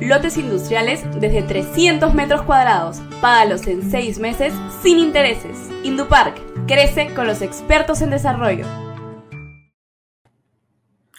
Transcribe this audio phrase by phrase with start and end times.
[0.00, 3.00] lotes industriales desde 300 metros cuadrados.
[3.20, 5.56] Págalos en 6 meses sin intereses.
[5.82, 8.64] Indupark Crece con los expertos en desarrollo.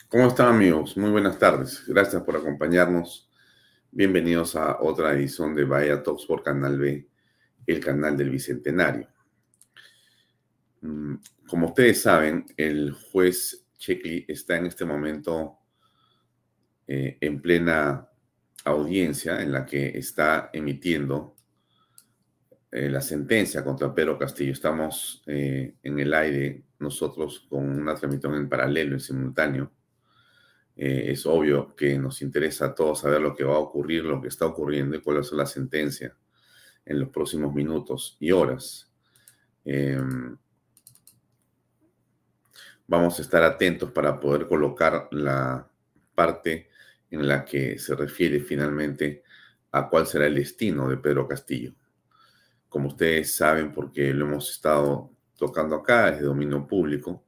[0.09, 0.97] ¿Cómo están amigos?
[0.97, 1.83] Muy buenas tardes.
[1.87, 3.29] Gracias por acompañarnos.
[3.91, 7.07] Bienvenidos a otra edición de Bahía Talks por Canal B,
[7.67, 9.07] el canal del Bicentenario.
[10.81, 11.15] Mm,
[11.47, 15.59] como ustedes saben, el juez Checli está en este momento
[16.87, 18.09] eh, en plena
[18.65, 21.35] audiencia en la que está emitiendo
[22.71, 24.51] eh, la sentencia contra Pedro Castillo.
[24.51, 29.71] Estamos eh, en el aire nosotros con una transmisión en paralelo, en simultáneo.
[30.75, 34.19] Eh, es obvio que nos interesa a todos saber lo que va a ocurrir, lo
[34.19, 36.17] que está ocurriendo y cuál ser la sentencia
[36.83, 38.91] en los próximos minutos y horas.
[39.63, 40.37] Em,
[42.87, 45.67] vamos a estar atentos para poder colocar la
[46.13, 46.69] parte
[47.11, 49.23] en la que se refiere finalmente
[49.71, 51.73] a cuál será el destino de Pedro Castillo.
[52.69, 57.25] Como ustedes saben, porque lo hemos estado tocando acá, es de dominio público,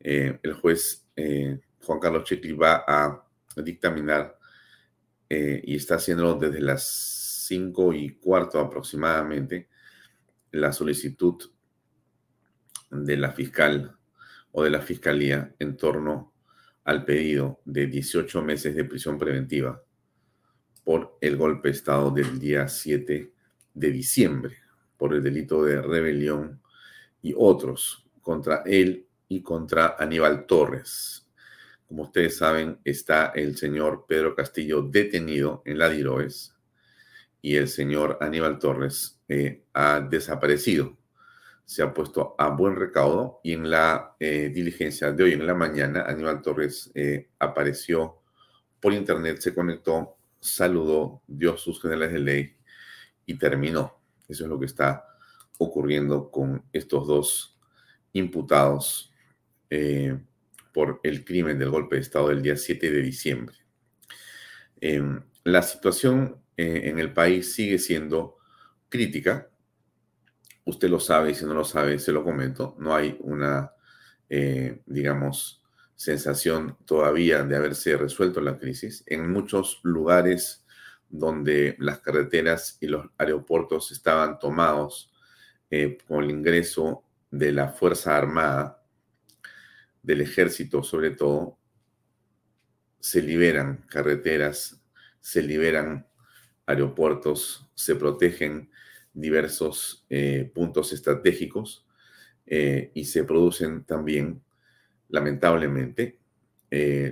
[0.00, 3.24] eh, el juez eh, Juan Carlos Checli va a
[3.56, 4.38] dictaminar
[5.28, 6.84] eh, y está haciéndolo desde las
[7.46, 9.68] cinco y cuarto aproximadamente
[10.50, 11.42] la solicitud
[12.90, 13.96] de la fiscal
[14.52, 16.31] o de la fiscalía en torno
[16.84, 19.82] al pedido de 18 meses de prisión preventiva
[20.84, 23.32] por el golpe de Estado del día 7
[23.74, 24.56] de diciembre
[24.96, 26.60] por el delito de rebelión
[27.22, 31.26] y otros contra él y contra Aníbal Torres.
[31.88, 36.54] Como ustedes saben, está el señor Pedro Castillo detenido en la Diroes
[37.40, 40.96] y el señor Aníbal Torres eh, ha desaparecido.
[41.72, 45.54] Se ha puesto a buen recaudo y en la eh, diligencia de hoy en la
[45.54, 48.20] mañana, Aníbal Torres eh, apareció
[48.78, 52.56] por internet, se conectó, saludó, dio sus generales de ley
[53.24, 53.98] y terminó.
[54.28, 55.02] Eso es lo que está
[55.56, 57.58] ocurriendo con estos dos
[58.12, 59.10] imputados
[59.70, 60.20] eh,
[60.74, 63.56] por el crimen del golpe de Estado del día 7 de diciembre.
[64.78, 68.36] Em, la situación en el país sigue siendo
[68.90, 69.48] crítica.
[70.64, 72.76] Usted lo sabe y si no lo sabe, se lo comento.
[72.78, 73.72] No hay una,
[74.28, 75.62] eh, digamos,
[75.94, 79.04] sensación todavía de haberse resuelto la crisis.
[79.06, 80.64] En muchos lugares
[81.08, 85.12] donde las carreteras y los aeropuertos estaban tomados
[85.70, 88.82] eh, con el ingreso de la Fuerza Armada,
[90.02, 91.58] del ejército sobre todo,
[92.98, 94.82] se liberan carreteras,
[95.20, 96.06] se liberan
[96.66, 98.70] aeropuertos, se protegen
[99.12, 101.86] diversos eh, puntos estratégicos
[102.46, 104.42] eh, y se producen también,
[105.08, 106.18] lamentablemente,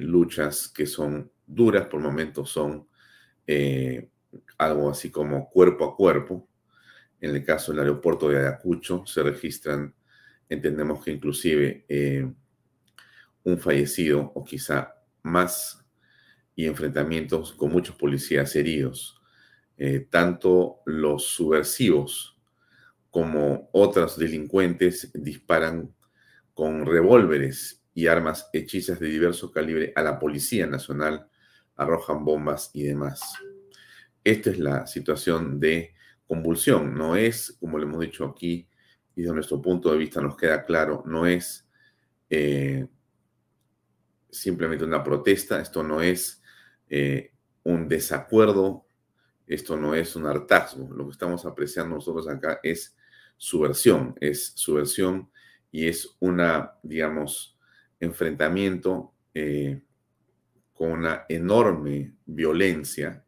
[0.00, 2.88] luchas que son duras, por momentos son
[3.46, 4.08] eh,
[4.58, 6.48] algo así como cuerpo a cuerpo,
[7.20, 9.94] En el caso del aeropuerto de Ayacucho se registran,
[10.48, 12.32] entendemos que inclusive eh,
[13.42, 15.84] un fallecido o quizá más
[16.54, 19.19] y enfrentamientos con muchos policías heridos.
[19.82, 22.38] Eh, tanto los subversivos
[23.08, 25.94] como otros delincuentes disparan
[26.52, 31.30] con revólveres y armas hechizas de diverso calibre a la Policía Nacional,
[31.76, 33.22] arrojan bombas y demás.
[34.22, 35.94] Esta es la situación de
[36.26, 36.92] convulsión.
[36.92, 38.68] No es, como le hemos dicho aquí,
[39.16, 41.66] y desde nuestro punto de vista nos queda claro, no es
[42.28, 42.86] eh,
[44.28, 46.42] simplemente una protesta, esto no es
[46.90, 48.84] eh, un desacuerdo,
[49.50, 50.88] esto no es un hartazgo.
[50.94, 52.96] Lo que estamos apreciando nosotros acá es
[53.36, 55.28] subversión, es subversión
[55.72, 57.58] y es una, digamos,
[57.98, 59.82] enfrentamiento eh,
[60.72, 63.24] con una enorme violencia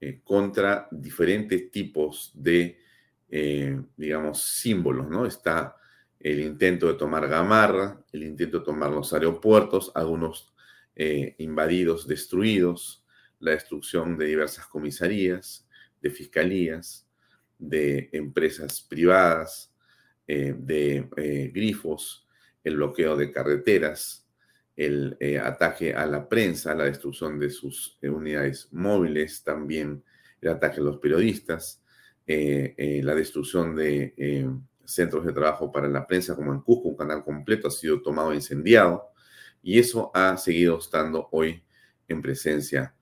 [0.00, 2.80] eh, contra diferentes tipos de,
[3.28, 5.26] eh, digamos, símbolos, ¿no?
[5.26, 5.76] Está
[6.18, 10.52] el intento de tomar Gamarra, el intento de tomar los aeropuertos, algunos
[11.36, 13.05] invadidos, destruidos,
[13.38, 15.66] la destrucción de diversas comisarías,
[16.00, 17.06] de fiscalías,
[17.58, 19.72] de empresas privadas,
[20.26, 22.26] eh, de eh, grifos,
[22.64, 24.26] el bloqueo de carreteras,
[24.76, 30.02] el eh, ataque a la prensa, la destrucción de sus unidades móviles, también
[30.40, 31.82] el ataque a los periodistas,
[32.26, 34.50] la destrucción de
[34.84, 38.32] centros de trabajo para la prensa, como en Cusco, un canal completo ha sido tomado
[38.32, 39.04] e incendiado,
[39.62, 41.62] y eso ha seguido estando hoy
[42.08, 42.95] en presencia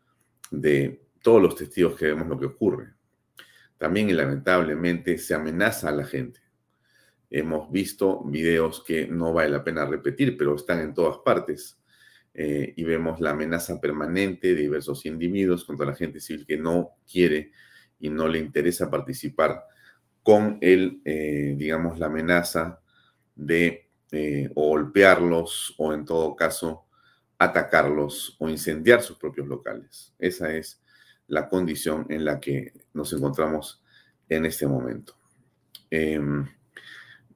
[0.51, 2.93] de todos los testigos que vemos lo que ocurre.
[3.79, 6.41] También lamentablemente se amenaza a la gente.
[7.31, 11.81] Hemos visto videos que no vale la pena repetir, pero están en todas partes.
[12.37, 16.91] Eh, y vemos la amenaza permanente de diversos individuos contra la gente civil que no
[17.11, 17.53] quiere
[18.01, 19.65] y no le interesa participar
[20.23, 22.81] con el, eh, digamos, la amenaza
[23.37, 26.84] de eh, golpearlos o en todo caso
[27.45, 30.15] atacarlos o incendiar sus propios locales.
[30.19, 30.83] Esa es
[31.27, 33.83] la condición en la que nos encontramos
[34.29, 35.17] en este momento.
[35.91, 36.47] Em,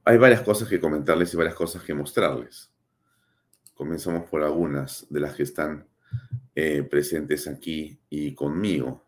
[0.04, 2.70] hay varias cosas que comentarles y varias cosas que mostrarles.
[3.74, 5.86] Comenzamos por algunas de las que están
[6.54, 9.04] eh, presentes aquí y conmigo.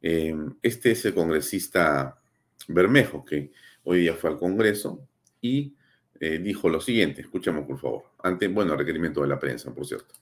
[0.00, 2.20] Em, este es el congresista
[2.68, 3.52] Bermejo, que
[3.84, 5.06] hoy día fue al Congreso
[5.40, 5.74] y
[6.22, 7.20] eh, dijo lo siguiente.
[7.20, 8.02] Escuchemos, por favor.
[8.22, 10.14] Ante, bueno, requerimiento de la prensa, por cierto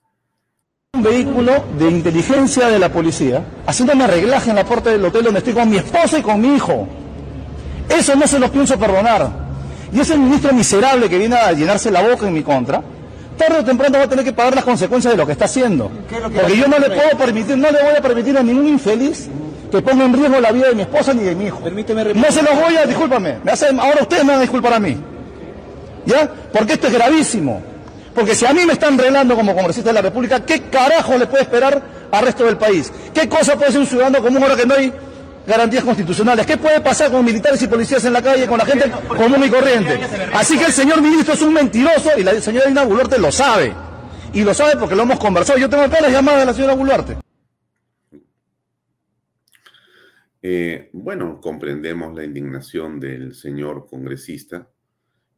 [0.93, 5.38] un vehículo de inteligencia de la policía haciéndome arreglaje en la puerta del hotel donde
[5.38, 6.88] estoy con mi esposa y con mi hijo.
[7.88, 9.31] Eso no se lo pienso perdonar.
[9.93, 12.82] Y ese ministro miserable que viene a llenarse la boca en mi contra,
[13.37, 15.93] tarde o temprano va a tener que pagar las consecuencias de lo que está haciendo.
[16.08, 19.29] Porque yo no le puedo permitir, no le voy a permitir a ningún infeliz
[19.70, 21.61] que ponga en riesgo la vida de mi esposa ni de mi hijo.
[21.61, 24.97] no se los voy a, discúlpame, me ahora ustedes me van a disculpar a mí.
[26.06, 26.31] ¿Ya?
[26.52, 27.62] Porque esto es gravísimo.
[28.14, 31.26] Porque si a mí me están relando como congresista de la República, ¿qué carajo le
[31.26, 32.93] puede esperar al resto del país?
[33.14, 34.92] ¿Qué cosa puede ser un ciudadano común ahora que no hay
[35.47, 36.45] garantías constitucionales?
[36.45, 39.50] ¿Qué puede pasar con militares y policías en la calle, con la gente común y
[39.50, 40.00] corriente?
[40.35, 43.73] Así que el señor ministro es un mentiroso y la señora Dina Boluarte lo sabe.
[44.33, 45.59] Y lo sabe porque lo hemos conversado.
[45.59, 47.16] Yo tengo acá las llamadas de la señora Boluarte.
[50.42, 54.69] Eh, bueno, comprendemos la indignación del señor congresista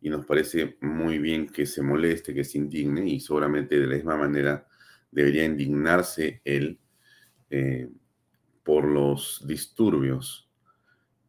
[0.02, 3.94] y nos parece muy bien que se moleste, que se indigne y seguramente de la
[3.94, 4.66] misma manera
[5.12, 6.80] debería indignarse él
[7.48, 7.88] eh,
[8.64, 10.50] por los disturbios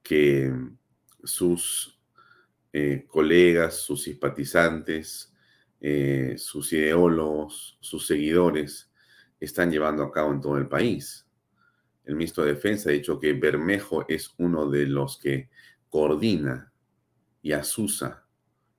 [0.01, 0.51] que
[1.23, 2.01] sus
[2.73, 5.31] eh, colegas, sus simpatizantes,
[5.79, 8.91] eh, sus ideólogos, sus seguidores
[9.39, 11.27] están llevando a cabo en todo el país.
[12.05, 15.49] El ministro de Defensa ha dicho que Bermejo es uno de los que
[15.89, 16.73] coordina
[17.43, 18.22] y asusa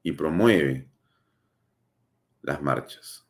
[0.04, 0.87] y promueve
[2.42, 3.26] las marchas.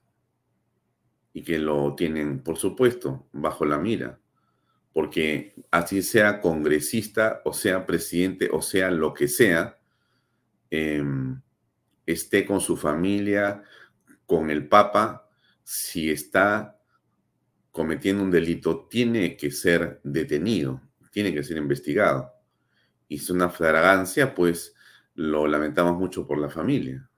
[1.33, 4.21] Y que lo tienen, por supuesto, bajo la mira.
[4.93, 9.79] Porque así sea congresista, o sea presidente, o sea lo que sea,
[10.71, 11.41] em,
[12.07, 13.63] esté con su familia,
[14.27, 15.31] con el Papa,
[15.63, 16.79] si está
[17.71, 22.33] cometiendo un delito, tiene que ser detenido, tiene que ser investigado.
[23.09, 24.74] Y es una fragancia, pues,
[25.15, 27.09] lo lamentamos mucho por la familia.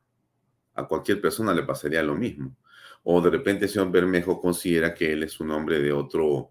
[0.74, 2.56] A cualquier persona le pasaría lo mismo.
[3.04, 6.50] O de repente señor Bermejo considera que él es un hombre de otro,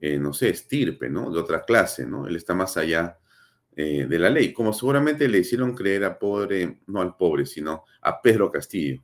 [0.00, 1.30] eh, no sé, estirpe, ¿no?
[1.30, 2.26] De otra clase, ¿no?
[2.26, 3.18] Él está más allá
[3.76, 7.84] eh, de la ley, como seguramente le hicieron creer a pobre, no al pobre, sino
[8.02, 9.02] a Pedro Castillo.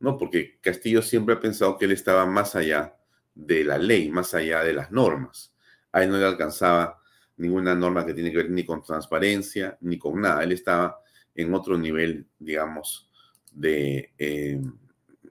[0.00, 2.96] No, porque Castillo siempre ha pensado que él estaba más allá
[3.34, 5.54] de la ley, más allá de las normas.
[5.92, 7.01] A él no le alcanzaba
[7.36, 10.42] ninguna norma que tiene que ver ni con transparencia, ni con nada.
[10.44, 11.00] Él estaba
[11.34, 13.10] en otro nivel, digamos,
[13.52, 14.60] de eh,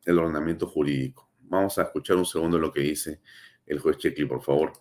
[0.05, 1.29] el ordenamiento jurídico.
[1.39, 3.21] Vamos a escuchar un segundo lo que dice
[3.65, 4.73] el juez Checli, por favor.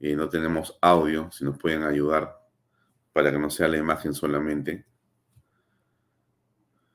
[0.00, 2.40] no tenemos audio, si nos pueden ayudar
[3.12, 4.72] para que no sea la imagen solamente.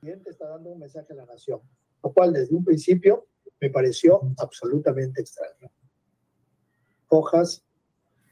[0.00, 1.60] presidente está dando un mensaje a la nación,
[2.02, 3.26] lo cual desde un principio
[3.60, 5.70] me pareció absolutamente extraño.
[7.08, 7.64] Hojas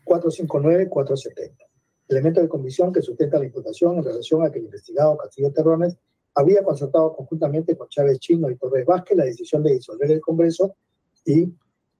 [0.06, 1.64] 459, 470.
[2.08, 5.96] Elemento de comisión que sustenta la imputación en relación a que el investigado Castillo Terrones
[6.36, 10.76] había consultado conjuntamente con Chávez Chino y Torres Vázquez la decisión de disolver el Congreso
[11.24, 11.52] y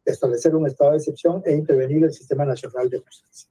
[0.04, 3.50] establecer un estado de excepción e intervenir el Sistema Nacional de Justicia.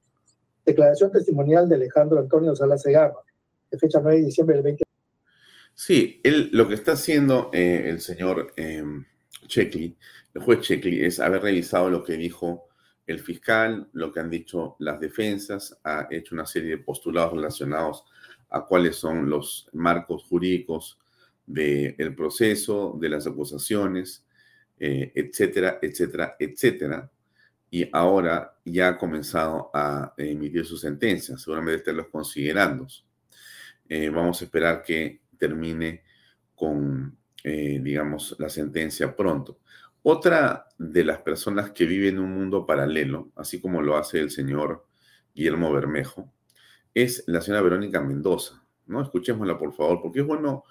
[0.65, 3.19] Declaración testimonial de Alejandro Antonio Salas Segarra,
[3.69, 4.83] de fecha 9 de diciembre del 20.
[5.73, 8.81] Sí, lo que está haciendo eh, el señor eh,
[9.47, 9.97] Checli,
[10.33, 12.69] el juez Checli, es haber revisado lo que dijo
[13.07, 18.03] el fiscal, lo que han dicho las defensas, ha hecho una serie de postulados relacionados
[18.49, 20.99] a cuáles son los marcos jurídicos
[21.45, 24.25] del proceso, de las acusaciones,
[24.79, 27.11] eh, etcétera, etcétera, etcétera.
[27.69, 32.87] Y ahora ya ha comenzado a emitir su sentencia, seguramente estarlos considerando.
[33.87, 36.03] Eh, vamos a esperar que termine
[36.55, 39.59] con, eh, digamos, la sentencia pronto.
[40.07, 44.29] Otra de las personas que vive en un mundo paralelo, así como lo hace el
[44.29, 44.85] señor
[45.33, 46.31] Guillermo Bermejo,
[46.93, 49.01] es la señora Verónica Mendoza, ¿no?
[49.01, 50.63] Escuchémosla, por favor, porque es bueno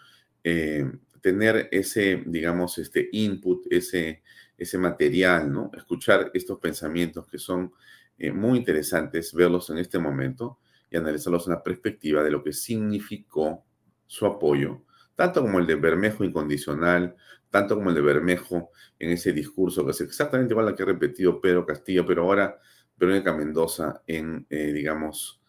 [0.45, 0.89] eh,
[1.21, 4.23] tener ese, digamos, este input, ese,
[4.57, 5.69] ese material, ¿no?
[5.77, 7.73] Escuchar estos pensamientos que son
[8.17, 12.53] eh, muy interesantes, verlos en este momento y analizarlos en la perspectiva de lo que
[12.53, 13.65] significó
[14.07, 14.85] su apoyo,
[15.17, 17.17] tanto como el de Bermejo incondicional,
[17.55, 20.87] tanto como el de Bermejo en ese discurso, que es exactamente igual al que ha
[20.87, 22.59] repetido Pedro Castillo, pero ahora
[22.97, 25.41] Verónica Mendoza en, eh, digamos,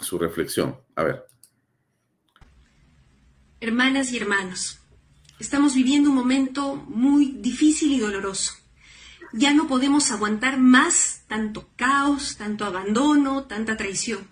[0.00, 0.76] su reflexión.
[0.96, 1.26] A ver.
[3.60, 4.80] Hermanas y hermanos,
[5.38, 8.54] estamos viviendo un momento muy difícil y doloroso.
[9.32, 14.26] Ya no podemos aguantar más tanto caos, tanto abandono, tanta traición.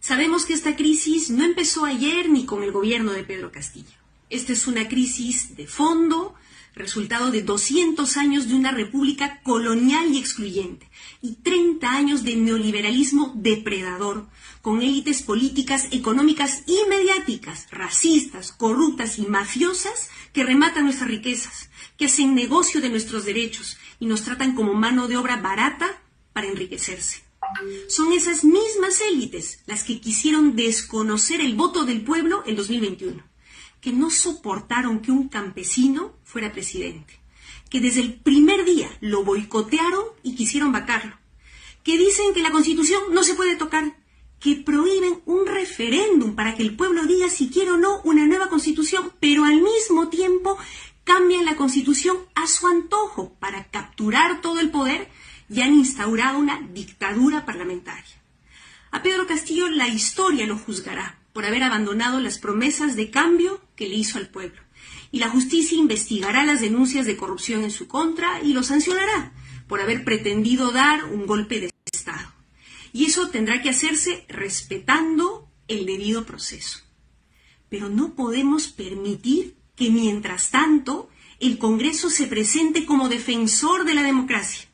[0.00, 4.03] Sabemos que esta crisis no empezó ayer ni con el gobierno de Pedro Castillo.
[4.30, 6.34] Esta es una crisis de fondo,
[6.74, 10.88] resultado de 200 años de una república colonial y excluyente
[11.20, 14.26] y 30 años de neoliberalismo depredador,
[14.62, 22.06] con élites políticas, económicas y mediáticas, racistas, corruptas y mafiosas que rematan nuestras riquezas, que
[22.06, 26.02] hacen negocio de nuestros derechos y nos tratan como mano de obra barata
[26.32, 27.22] para enriquecerse.
[27.88, 33.33] Son esas mismas élites las que quisieron desconocer el voto del pueblo en 2021
[33.84, 37.20] que no soportaron que un campesino fuera presidente,
[37.68, 41.18] que desde el primer día lo boicotearon y quisieron vacarlo,
[41.82, 43.94] que dicen que la constitución no se puede tocar,
[44.40, 48.48] que prohíben un referéndum para que el pueblo diga si quiere o no una nueva
[48.48, 50.56] constitución, pero al mismo tiempo
[51.04, 55.10] cambian la constitución a su antojo para capturar todo el poder
[55.50, 58.16] y han instaurado una dictadura parlamentaria.
[58.92, 63.88] A Pedro Castillo la historia lo juzgará por haber abandonado las promesas de cambio que
[63.88, 64.60] le hizo al pueblo.
[65.10, 69.32] Y la justicia investigará las denuncias de corrupción en su contra y lo sancionará
[69.68, 72.32] por haber pretendido dar un golpe de Estado.
[72.92, 76.80] Y eso tendrá que hacerse respetando el debido proceso.
[77.68, 81.08] Pero no podemos permitir que mientras tanto
[81.40, 84.68] el Congreso se presente como defensor de la democracia.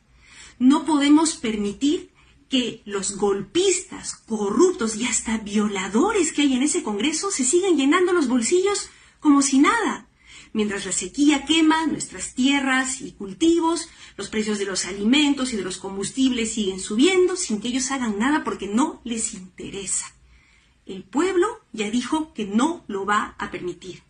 [0.58, 2.09] No podemos permitir
[2.50, 8.12] que los golpistas, corruptos y hasta violadores que hay en ese Congreso se sigan llenando
[8.12, 8.90] los bolsillos
[9.20, 10.08] como si nada.
[10.52, 15.62] Mientras la sequía quema nuestras tierras y cultivos, los precios de los alimentos y de
[15.62, 20.12] los combustibles siguen subiendo sin que ellos hagan nada porque no les interesa.
[20.86, 24.02] El pueblo ya dijo que no lo va a permitir.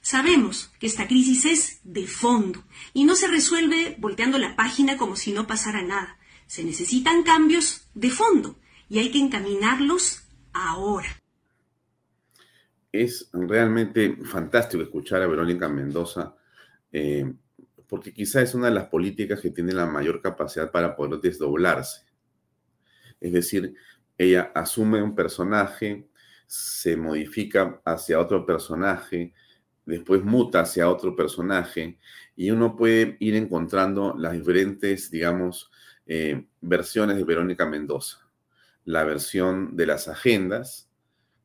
[0.00, 2.64] Sabemos que esta crisis es de fondo
[2.94, 6.15] y no se resuelve volteando la página como si no pasara nada.
[6.46, 8.56] Se necesitan cambios de fondo
[8.88, 10.22] y hay que encaminarlos
[10.52, 11.08] ahora.
[12.92, 16.36] Es realmente fantástico escuchar a Verónica Mendoza,
[16.92, 17.30] eh,
[17.86, 22.02] porque quizá es una de las políticas que tiene la mayor capacidad para poder desdoblarse.
[23.20, 23.74] Es decir,
[24.16, 26.08] ella asume un personaje,
[26.46, 29.34] se modifica hacia otro personaje,
[29.84, 31.98] después muta hacia otro personaje
[32.34, 35.70] y uno puede ir encontrando las diferentes, digamos,
[36.06, 38.28] eh, versiones de Verónica Mendoza.
[38.84, 40.88] La versión de las agendas,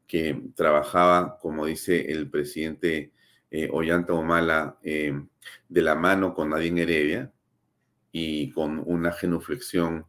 [0.07, 3.11] que trabajaba, como dice el presidente
[3.49, 5.19] eh, Ollanta Humala, eh,
[5.67, 7.31] de la mano con Nadine Heredia
[8.11, 10.05] y con una genuflexión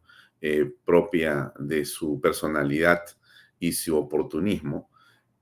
[0.83, 3.01] propia de su personalidad
[3.59, 4.89] y su oportunismo,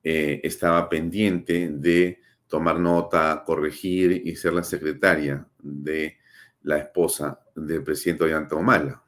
[0.04, 6.20] estaba pendiente de tomar nota, corregir y ser la secretaria de
[6.62, 9.04] la esposa del presidente Ollanta Humala.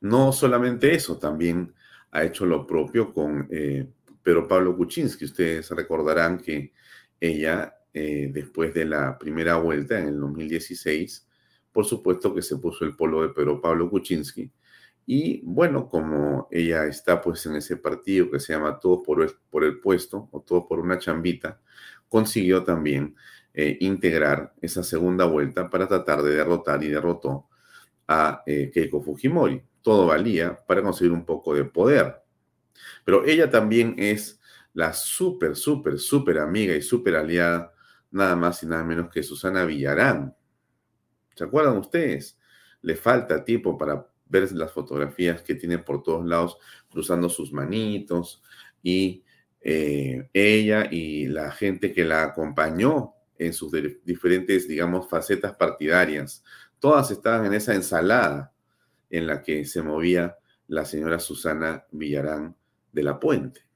[0.00, 1.74] No solamente eso, también
[2.10, 3.88] ha hecho lo propio con eh,
[4.22, 5.24] Pedro Pablo Kuczynski.
[5.24, 6.72] Ustedes recordarán que
[7.20, 11.28] ella, eh, después de la primera vuelta en el 2016,
[11.70, 14.50] por supuesto que se puso el polo de Pedro Pablo Kuczynski.
[15.06, 19.30] Y bueno, como ella está pues en ese partido que se llama Todos por el,
[19.50, 21.60] por el puesto o Todos por una chambita,
[22.08, 23.16] consiguió también
[23.54, 27.48] eh, integrar esa segunda vuelta para tratar de derrotar y derrotó
[28.08, 29.62] a eh, Keiko Fujimori.
[29.82, 32.22] Todo valía para conseguir un poco de poder.
[33.04, 34.40] Pero ella también es
[34.74, 37.74] la súper, súper, súper amiga y súper aliada,
[38.10, 40.34] nada más y nada menos que Susana Villarán.
[41.34, 42.38] ¿Se acuerdan ustedes?
[42.80, 46.56] Le falta tiempo para ver las fotografías que tiene por todos lados,
[46.90, 48.42] cruzando sus manitos
[48.82, 49.22] y
[49.60, 53.14] eh, ella y la gente que la acompañó
[53.46, 53.72] en sus
[54.04, 56.44] diferentes, digamos, facetas partidarias,
[56.78, 58.52] todas estaban en esa ensalada
[59.10, 60.36] en la que se movía
[60.68, 62.56] la señora Susana Villarán
[62.92, 63.66] de la Puente.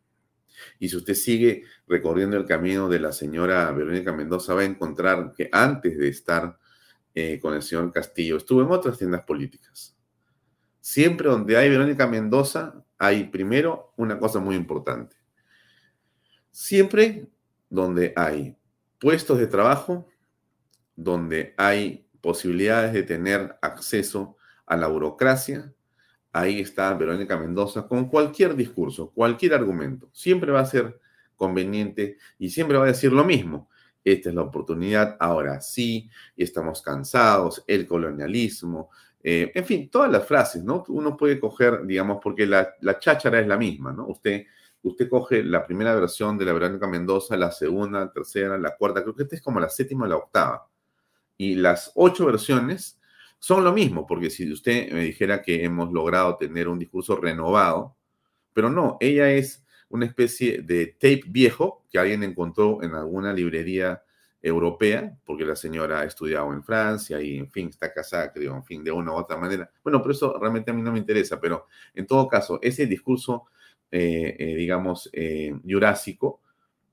[0.79, 5.35] Y si usted sigue recorriendo el camino de la señora Verónica Mendoza, va a encontrar
[5.37, 6.59] que antes de estar
[7.15, 9.97] eh, con el señor Castillo, estuvo en otras tiendas políticas.
[10.81, 15.17] Siempre donde hay Verónica Mendoza, hay primero una cosa muy importante.
[16.51, 17.29] Siempre
[17.69, 18.57] donde hay
[18.99, 20.09] puestos de trabajo,
[20.95, 24.37] donde hay posibilidades de tener acceso
[24.67, 25.73] a la burocracia,
[26.33, 30.09] ahí está Verónica Mendoza con cualquier discurso, cualquier argumento.
[30.13, 30.99] Siempre va a ser
[31.37, 33.69] conveniente y siempre va a decir lo mismo.
[34.05, 38.91] Esta es la oportunidad, ahora sí, estamos cansados, el colonialismo,
[39.29, 40.85] eh, en fin, todas las frases, ¿no?
[40.87, 44.07] Uno puede coger, digamos, porque la, la cháchara es la misma, ¿no?
[44.07, 44.47] Usted,
[44.89, 49.03] usted coge la primera versión de la Verónica Mendoza, la segunda, la tercera, la cuarta,
[49.03, 50.69] creo que esta es como la séptima o la octava.
[51.37, 53.01] Y las ocho versiones
[53.39, 57.97] son lo mismo, porque si usted me dijera que hemos logrado tener un discurso renovado,
[58.53, 64.03] pero no, ella es una especie de tape viejo que alguien encontró en alguna librería
[64.41, 68.65] europea, porque la señora ha estudiado en Francia y, en fin, está casada, creo, en
[68.65, 69.69] fin, de una u otra manera.
[69.83, 73.47] Bueno, pero eso realmente a mí no me interesa, pero en todo caso, ese discurso,
[73.91, 76.41] digamos, eh, jurásico,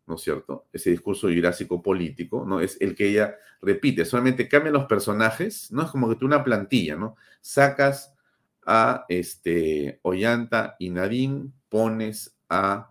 [0.06, 0.68] ¿no es cierto?
[0.72, 2.60] Ese discurso jurásico político, ¿no?
[2.60, 5.84] Es el que ella repite, solamente cambian los personajes, ¿no?
[5.84, 7.16] Es como que tú una plantilla, ¿no?
[7.42, 8.14] Sacas
[8.66, 12.90] a este Ollanta y Nadine, pones a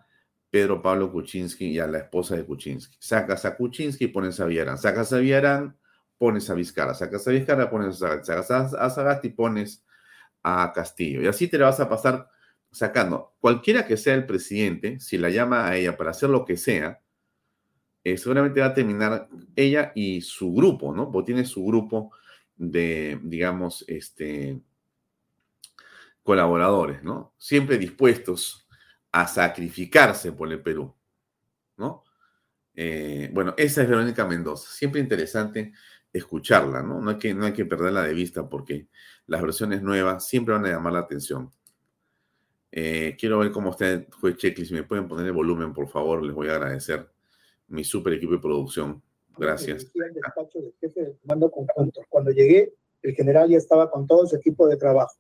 [0.51, 2.97] Pedro Pablo Kuczynski y a la esposa de Kuczynski.
[3.01, 4.77] Sacas a Kuczynski y pones a Villarán.
[4.77, 5.77] Sacas a Villarán,
[6.19, 6.95] pones a Vizcarra.
[6.95, 8.27] Sacas a Vizcarra, pones a Sagasti.
[8.27, 9.83] Sacas a y pones
[10.43, 11.23] a Castillo.
[11.23, 12.29] Y así te la vas a pasar
[12.73, 13.35] sacando.
[13.39, 17.01] Cualquiera que sea el presidente, si la llama a ella para hacer lo que sea,
[18.05, 21.13] eh, seguramente va a terminar ella y su grupo, ¿no?
[21.13, 22.13] Porque tiene su grupo
[22.57, 24.61] de, digamos, este,
[26.23, 27.35] colaboradores, ¿no?
[27.39, 28.67] Siempre dispuestos
[29.13, 30.95] a sacrificarse por el Perú,
[31.77, 32.05] ¿no?
[32.75, 34.73] Eh, bueno, esa es Verónica Mendoza.
[34.73, 35.73] Siempre interesante
[36.13, 37.01] escucharla, ¿no?
[37.01, 38.89] No hay, que, no hay que perderla de vista porque
[39.27, 41.53] las versiones nuevas siempre van a llamar la atención.
[42.75, 44.71] Eh, quiero ver cómo está el juez checklist.
[44.71, 47.07] Si me pueden poner el volumen, por favor, les voy a agradecer
[47.69, 49.03] mi super equipo de producción.
[49.37, 49.93] Gracias.
[52.09, 55.15] Cuando llegué, el general ya estaba con todo su equipo de trabajo.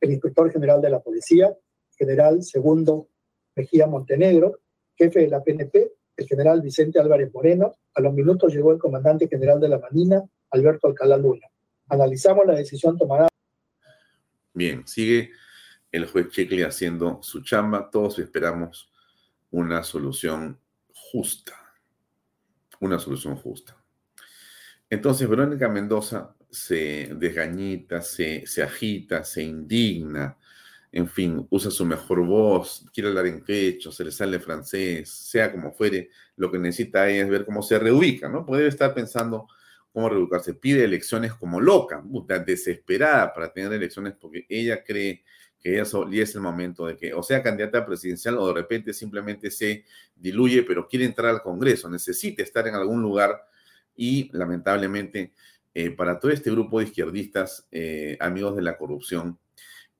[0.00, 1.56] El inspector general de la policía,
[1.96, 3.08] general segundo
[3.56, 4.60] Mejía Montenegro,
[4.96, 7.72] jefe de la PNP, el general Vicente Álvarez Moreno.
[7.94, 11.46] A los minutos llegó el comandante general de la Marina, Alberto Alcalá Luna.
[11.88, 13.28] Analizamos la decisión tomada.
[14.52, 15.30] Bien, sigue
[15.94, 17.90] el juez Checkley haciendo su chamba.
[17.90, 18.90] Todos esperamos
[19.50, 20.58] una solución
[20.92, 21.64] justa
[22.84, 23.76] una solución justa.
[24.88, 30.36] Entonces, Verónica Mendoza se desgañita, se, se agita, se indigna,
[30.92, 35.50] en fin, usa su mejor voz, quiere hablar en quechua, se le sale francés, sea
[35.50, 38.46] como fuere, lo que necesita es ver cómo se reubica, ¿no?
[38.46, 39.48] Puede estar pensando
[39.92, 40.54] cómo reubicarse.
[40.54, 42.00] Pide elecciones como loca,
[42.46, 45.24] desesperada para tener elecciones porque ella cree
[45.64, 49.50] que ya es el momento de que o sea candidata presidencial o de repente simplemente
[49.50, 53.46] se diluye, pero quiere entrar al Congreso, necesita estar en algún lugar
[53.96, 55.32] y lamentablemente
[55.72, 59.38] eh, para todo este grupo de izquierdistas, eh, amigos de la corrupción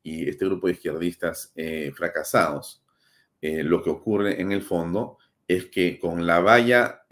[0.02, 2.82] y este grupo de izquierdistas eh, fracasados,
[3.40, 7.02] lo que ocurre en el fondo es que con la valla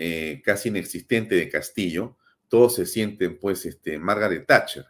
[0.43, 2.17] casi inexistente de Castillo,
[2.49, 4.87] todos se sienten pues este, Margaret Thatcher,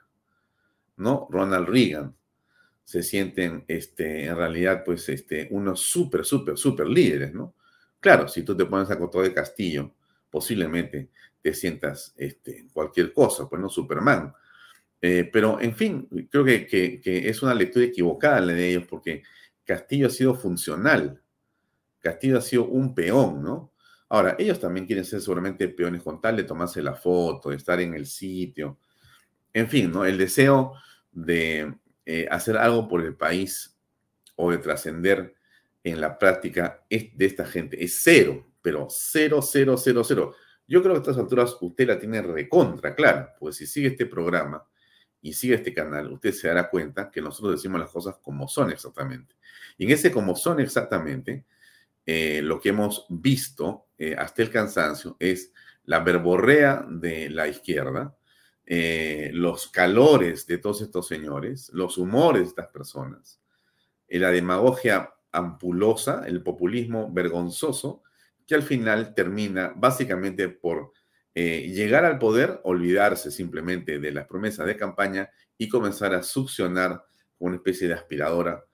[0.98, 1.27] ¿no?
[1.33, 2.14] Ronald Reagan,
[2.85, 7.55] se sienten este, en realidad pues este, unos súper, súper, súper líderes, ¿no?
[8.01, 9.95] Claro, si tú te pones a Coto de Castillo,
[10.29, 14.33] posiblemente te sientas este, cualquier cosa, pues no Superman.
[15.01, 19.23] Eh, pero, en fin, creo que, que, es una lectura equivocada la de ellos, porque
[19.64, 21.21] Castillo ha sido funcional.
[22.01, 23.73] Castillo ha sido un peón, ¿no?
[24.09, 27.81] Ahora, ellos también quieren ser seguramente peones con tal de tomarse la foto, de estar
[27.81, 28.79] en el sitio.
[29.53, 30.05] En fin, ¿no?
[30.05, 30.75] El deseo
[31.11, 31.75] de
[32.07, 33.79] eh, hacer algo por el país
[34.37, 35.35] o de trascender
[35.85, 40.35] en la práctica es de esta gente es cero, pero cero, cero, cero, cero.
[40.67, 44.07] Yo creo que a estas alturas usted la tiene recontra, claro, pues si sigue este
[44.07, 44.65] programa
[45.21, 48.71] y sigue este canal, usted se dará cuenta que nosotros decimos las cosas como son
[48.71, 49.35] exactamente.
[49.77, 51.45] Y en ese como son exactamente,
[52.07, 55.53] eh, lo que hemos visto eh, hasta el cansancio es
[55.85, 58.17] la verborrea de la izquierda,
[58.74, 63.38] eh, los calores de todos estos señores, los humores de estas personas,
[64.08, 68.02] la demagogia ampulosa, el populismo vergonzoso,
[68.46, 70.92] que al final termina básicamente por
[71.35, 77.04] llegar al poder, olvidarse simplemente de las promesas de campaña y comenzar a succionar
[77.38, 78.64] una especie de aspiradora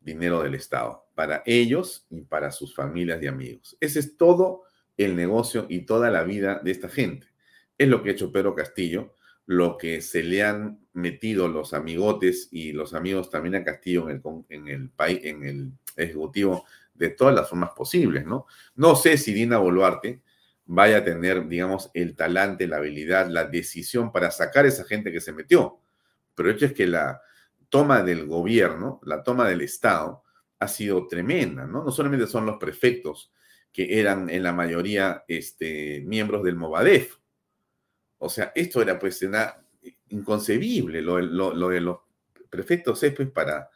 [0.00, 3.76] dinero del Estado, para ellos y para sus familias y amigos.
[3.80, 4.62] Ese es todo
[4.96, 7.28] el negocio y toda la vida de esta gente.
[7.78, 9.14] Es lo que ha hecho Pedro Castillo,
[9.46, 14.68] lo que se le han metido los amigotes y los amigos también a Castillo en
[14.68, 18.46] el, país, en el Ejecutivo de todas las formas posibles, ¿no?
[18.76, 20.22] No sé si Dina Boluarte
[20.66, 25.10] vaya a tener, digamos, el talante, la habilidad, la decisión para sacar a esa gente
[25.10, 25.78] que se metió.
[26.34, 27.20] Pero el hecho es que la,
[27.72, 30.22] toma del gobierno, la toma del Estado,
[30.58, 31.82] ha sido tremenda, ¿no?
[31.82, 33.32] No solamente son los prefectos,
[33.72, 37.16] que eran en la mayoría este, miembros del Movadef.
[38.24, 39.20] O sea, esto era pues
[40.10, 41.98] inconcebible, lo, de los
[42.48, 43.68] prefectos es pues para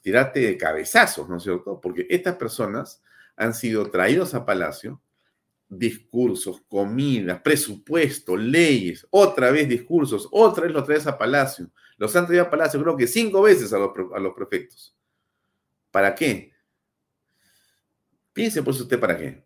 [0.00, 1.78] tirarte de cabezazos, ¿no es cierto?
[1.78, 3.02] Porque estas personas
[3.36, 5.02] han sido traídos a Palacio,
[5.68, 12.24] discursos, comidas, presupuesto, leyes, otra vez discursos, otra vez lo traes a Palacio, los han
[12.24, 14.96] traído a Palacio creo que cinco veces a los, prefectos.
[15.90, 16.54] ¿Para qué?
[18.32, 19.44] Piense pues usted para qué.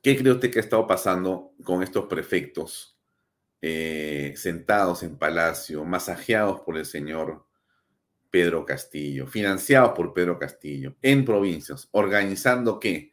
[0.00, 2.95] ¿Qué cree usted que ha estado pasando con estos prefectos
[3.62, 7.46] eh, sentados en Palacio, masajeados por el señor
[8.30, 13.12] Pedro Castillo, financiados por Pedro Castillo, en provincias, organizando qué?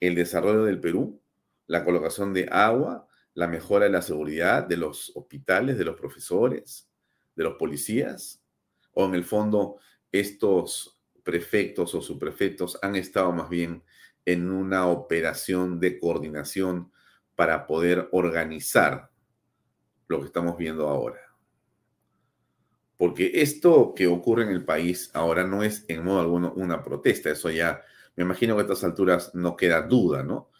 [0.00, 1.20] El desarrollo del Perú,
[1.66, 6.88] la colocación de agua, la mejora de la seguridad de los hospitales, de los profesores,
[7.36, 8.42] de los policías?
[8.92, 9.78] ¿O en el fondo
[10.12, 13.82] estos prefectos o subprefectos han estado más bien
[14.24, 16.92] en una operación de coordinación
[17.36, 19.10] para poder organizar
[20.10, 21.20] lo que estamos viendo ahora?
[22.96, 27.30] Porque esto que ocurre en el país ahora no es en modo alguno una protesta,
[27.30, 27.80] eso ya
[28.16, 30.50] me imagino que a estas alturas no queda duda, ¿no?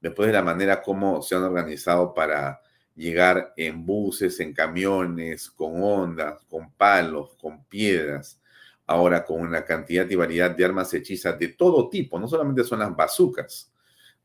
[0.00, 2.60] Después de la manera como se han organizado para
[2.94, 8.40] llegar en buses, en camiones, con ondas, con palos, con piedras,
[8.86, 12.78] ahora con una cantidad y variedad de armas hechizas de todo tipo, no solamente son
[12.78, 13.72] las bazucas.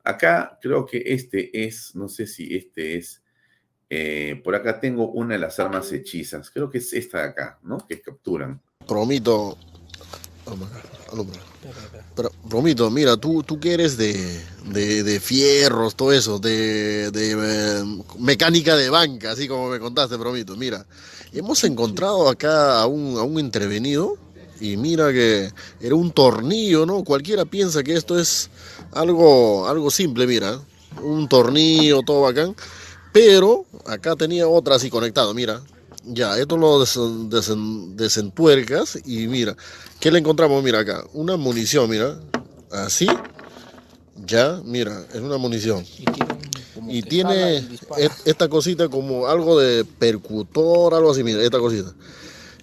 [0.04, 3.24] Acá creo que este es, no sé si este es,
[3.89, 7.60] eh, por acá tengo una de las armas hechizas, creo que es esta de acá,
[7.63, 7.86] ¿no?
[7.88, 8.62] Que capturan.
[8.88, 9.58] Promito,
[12.15, 17.84] pero, Romito, mira, tú, tú que eres de, de, fierros, todo eso, de, de eh,
[18.19, 20.56] mecánica de banca, así como me contaste, Promito.
[20.56, 20.86] Mira,
[21.34, 24.17] hemos encontrado acá a un, a un intervenido
[24.60, 27.04] y mira que era un tornillo, ¿no?
[27.04, 28.50] Cualquiera piensa que esto es
[28.91, 30.60] algo, algo simple, mira,
[31.02, 32.56] un tornillo, todo bacán.
[33.15, 35.62] Pero acá tenía otra así conectado, mira,
[36.04, 36.84] ya, esto lo
[37.95, 39.56] desentuercas y mira,
[40.01, 40.62] ¿qué le encontramos?
[40.62, 42.19] Mira acá, una munición, mira,
[42.73, 43.08] así,
[44.25, 45.86] ya, mira, es una munición.
[46.89, 47.65] Y tiene,
[48.25, 51.93] esta cosita como algo de percutor, algo así, mira, esta cosita.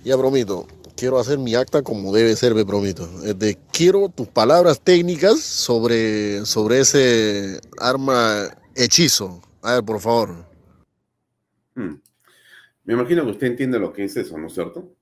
[0.04, 3.06] Ya promito, quiero hacer mi acta como debe ser, me prometo.
[3.06, 9.40] De, quiero tus palabras técnicas sobre, sobre ese arma hechizo.
[9.62, 10.44] A ver, por favor.
[11.74, 11.94] Hmm.
[12.84, 14.96] Me imagino que usted entiende lo que es eso, ¿no es cierto?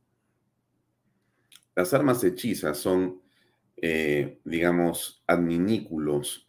[1.75, 3.23] Las armas hechizas son,
[3.77, 6.47] eh, digamos, adminículos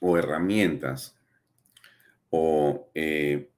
[0.00, 1.18] o herramientas
[2.30, 3.50] o eh,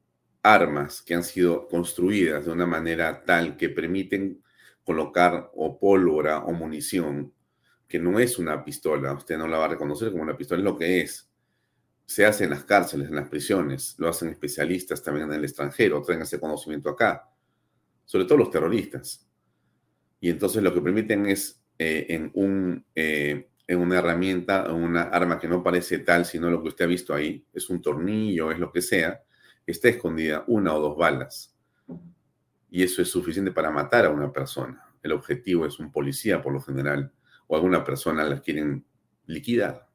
[0.43, 4.43] armas que han sido construidas de una manera tal que permiten
[4.83, 7.35] colocar o pólvora o munición,
[7.87, 10.65] que no es una pistola, usted no la va a reconocer como una pistola, es
[10.65, 11.30] lo que es
[12.11, 16.03] se hace en las cárceles, en las prisiones, lo hacen especialistas también en el extranjero,
[16.03, 17.31] traen ese conocimiento acá,
[18.05, 19.29] sobre todo los terroristas.
[20.19, 25.03] Y entonces lo que permiten es eh, en, un, eh, en una herramienta, en una
[25.03, 28.51] arma que no parece tal, sino lo que usted ha visto ahí, es un tornillo,
[28.51, 29.23] es lo que sea,
[29.65, 31.57] está escondida una o dos balas.
[32.73, 34.85] Y eso es suficiente para matar a una persona.
[35.01, 37.13] El objetivo es un policía, por lo general,
[37.47, 38.85] o alguna persona la quieren
[39.27, 39.90] liquidar.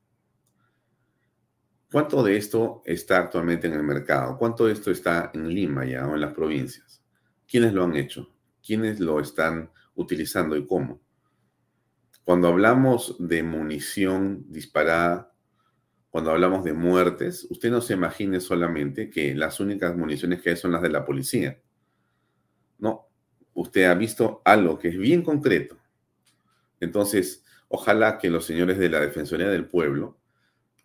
[1.95, 4.38] ¿Cuánto de esto está actualmente en el mercado?
[4.38, 7.01] ¿Cuánto de esto está en Lima ya o en las provincias?
[7.47, 8.36] ¿Quiénes lo han hecho?
[8.62, 10.99] ¿Quiénes lo están utilizando y cómo?
[12.25, 15.31] Cuando hablamos de munición disparada,
[16.10, 20.58] cuando hablamos de muertes, usted no se imagine solamente que las únicas municiones que hay
[20.58, 21.62] son las de la policía.
[22.77, 23.08] No,
[23.53, 25.77] usted ha visto algo que es bien concreto.
[26.81, 30.19] Entonces, ojalá que los señores de la Defensoría del Pueblo,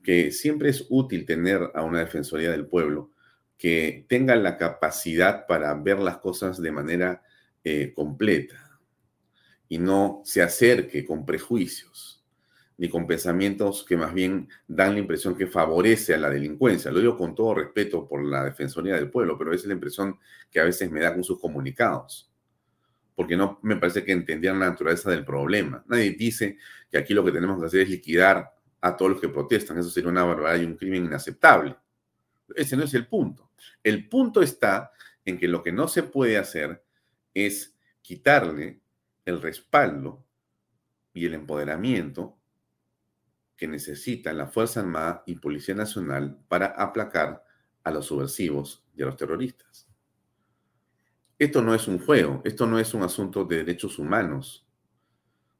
[0.02, 3.10] que siempre es útil tener a una Defensoría del Pueblo,
[3.58, 7.22] que tenga la capacidad para ver las cosas de manera
[7.62, 8.80] eh, completa
[9.68, 12.20] y no se acerque con prejuicios
[12.80, 16.90] ni con pensamientos que más bien dan la impresión que favorece a la delincuencia.
[16.90, 20.18] Lo digo con todo respeto por la Defensoría del Pueblo, pero es la impresión
[20.50, 22.32] que a veces me da con sus comunicados,
[23.14, 25.84] porque no me parece que entendieran la naturaleza del problema.
[25.88, 26.56] Nadie dice
[26.90, 29.78] que aquí lo que tenemos que hacer es liquidar a todos los que protestan.
[29.78, 31.76] Eso sería una barbaridad y un crimen inaceptable.
[32.54, 33.50] Ese no es el punto.
[33.82, 34.92] El punto está
[35.24, 36.84] en que lo que no se puede hacer
[37.34, 38.80] es quitarle
[39.24, 40.24] el respaldo
[41.12, 42.36] y el empoderamiento
[43.56, 47.44] que necesitan la Fuerza Armada y Policía Nacional para aplacar
[47.84, 49.86] a los subversivos y a los terroristas.
[51.38, 54.66] Esto no es un juego, esto no es un asunto de derechos humanos,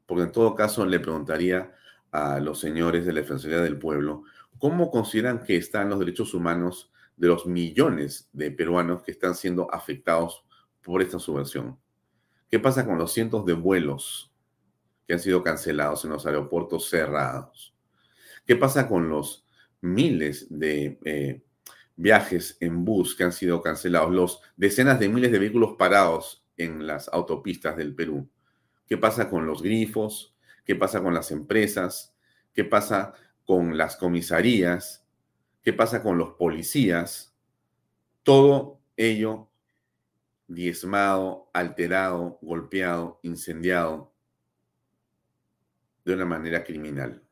[0.05, 1.73] porque en todo caso le preguntaría
[2.11, 4.23] a los señores de la Defensoría del Pueblo
[4.61, 9.73] cómo consideran que están los derechos humanos de los millones de peruanos que están siendo
[9.73, 10.45] afectados
[10.83, 11.79] por esta subversión.
[12.49, 14.31] ¿Qué pasa con los cientos de vuelos
[15.07, 17.75] que han sido cancelados en los aeropuertos cerrados?
[18.45, 19.45] ¿Qué pasa con los
[19.81, 21.41] miles de eh,
[21.95, 24.11] viajes en bus que han sido cancelados?
[24.11, 28.29] Los decenas de miles de vehículos parados en las autopistas del Perú.
[28.87, 30.30] ¿Qué pasa con los grifos?
[30.63, 32.15] ¿Qué pasa con las empresas?
[32.53, 33.13] ¿Qué pasa
[33.45, 35.05] con las comisarías?
[35.63, 37.35] ¿Qué pasa con los policías?
[38.23, 39.49] Todo ello
[40.47, 44.13] diezmado, alterado, golpeado, incendiado
[46.03, 47.23] de una manera criminal.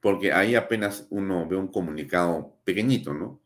[0.00, 3.40] Porque ahí apenas uno ve un comunicado pequeñito, ¿no?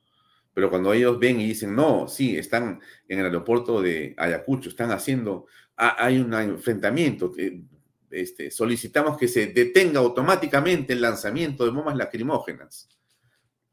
[0.53, 4.91] Pero cuando ellos ven y dicen, no, sí, están en el aeropuerto de Ayacucho, están
[4.91, 7.63] haciendo, hay un enfrentamiento, que,
[8.11, 12.89] este, solicitamos que se detenga automáticamente el lanzamiento de bombas lacrimógenas.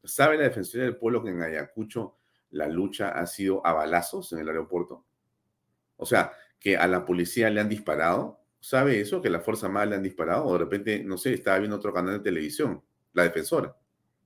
[0.04, 2.16] ¿Sabe la Defensoría del Pueblo que en Ayacucho
[2.50, 5.04] la lucha ha sido a balazos en el aeropuerto?
[5.96, 8.40] O sea, que a la policía le han disparado.
[8.60, 9.20] ¿Sabe eso?
[9.20, 10.46] Que la Fuerza Armada le han disparado.
[10.46, 13.76] O de repente, no sé, estaba viendo otro canal de televisión, la defensora,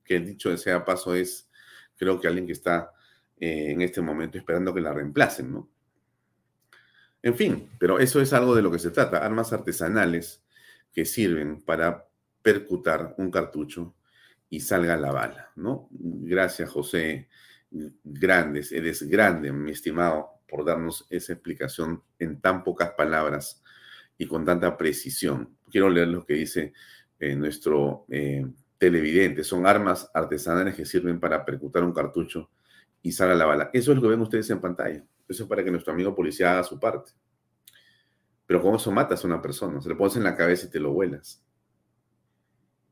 [0.05, 1.51] que dicho de sea paso es,
[1.97, 2.93] creo que alguien que está
[3.39, 5.69] eh, en este momento esperando que la reemplacen, ¿no?
[7.23, 10.43] En fin, pero eso es algo de lo que se trata, armas artesanales
[10.93, 12.07] que sirven para
[12.43, 13.95] percutar un cartucho
[14.51, 15.89] y salga la bala, ¿no?
[15.91, 17.29] Gracias, José
[18.05, 18.73] grandes.
[18.73, 23.63] Eres grande, mi estimado, por darnos esa explicación en tan pocas palabras
[24.19, 25.57] y con tanta precisión.
[25.71, 26.73] Quiero leer lo que dice
[27.19, 28.47] eh, nuestro eh,
[28.79, 29.45] televidente.
[29.45, 32.51] Son armas artesanales que sirven para percutar un cartucho
[33.01, 33.71] y salga la bala.
[33.73, 35.05] Eso es lo que ven ustedes en pantalla.
[35.33, 37.13] Eso es para que nuestro amigo policía haga su parte.
[38.47, 39.81] Pero con eso matas a una persona.
[39.81, 41.43] Se le pones en la cabeza y te lo vuelas.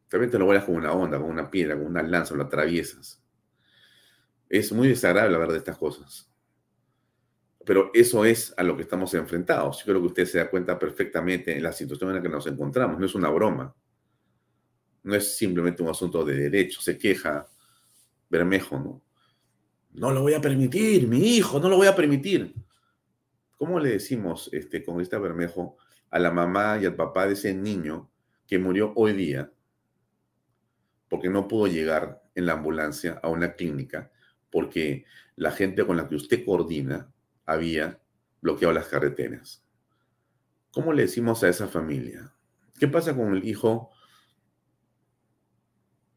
[0.08, 3.22] También te lo vuelas con una onda, con una piedra, con una lanza, lo atraviesas.
[4.48, 6.32] Es muy desagradable hablar de estas cosas.
[7.66, 9.80] Pero eso es a lo que estamos enfrentados.
[9.80, 12.46] Yo creo que usted se da cuenta perfectamente en la situación en la que nos
[12.46, 12.98] encontramos.
[12.98, 13.76] No es una broma.
[15.02, 16.80] No es simplemente un asunto de derecho.
[16.80, 17.46] Se queja
[18.30, 19.02] Bermejo, ¿no?
[19.92, 22.54] No lo voy a permitir, mi hijo, no lo voy a permitir.
[23.56, 25.76] ¿Cómo le decimos, este, con esta Bermejo,
[26.10, 28.10] a la mamá y al papá de ese niño
[28.46, 29.52] que murió hoy día
[31.08, 34.10] porque no pudo llegar en la ambulancia a una clínica
[34.50, 35.04] porque
[35.36, 37.12] la gente con la que usted coordina
[37.46, 38.00] había
[38.40, 39.64] bloqueado las carreteras.
[40.72, 42.32] ¿Cómo le decimos a esa familia?
[42.78, 43.90] ¿Qué pasa con el hijo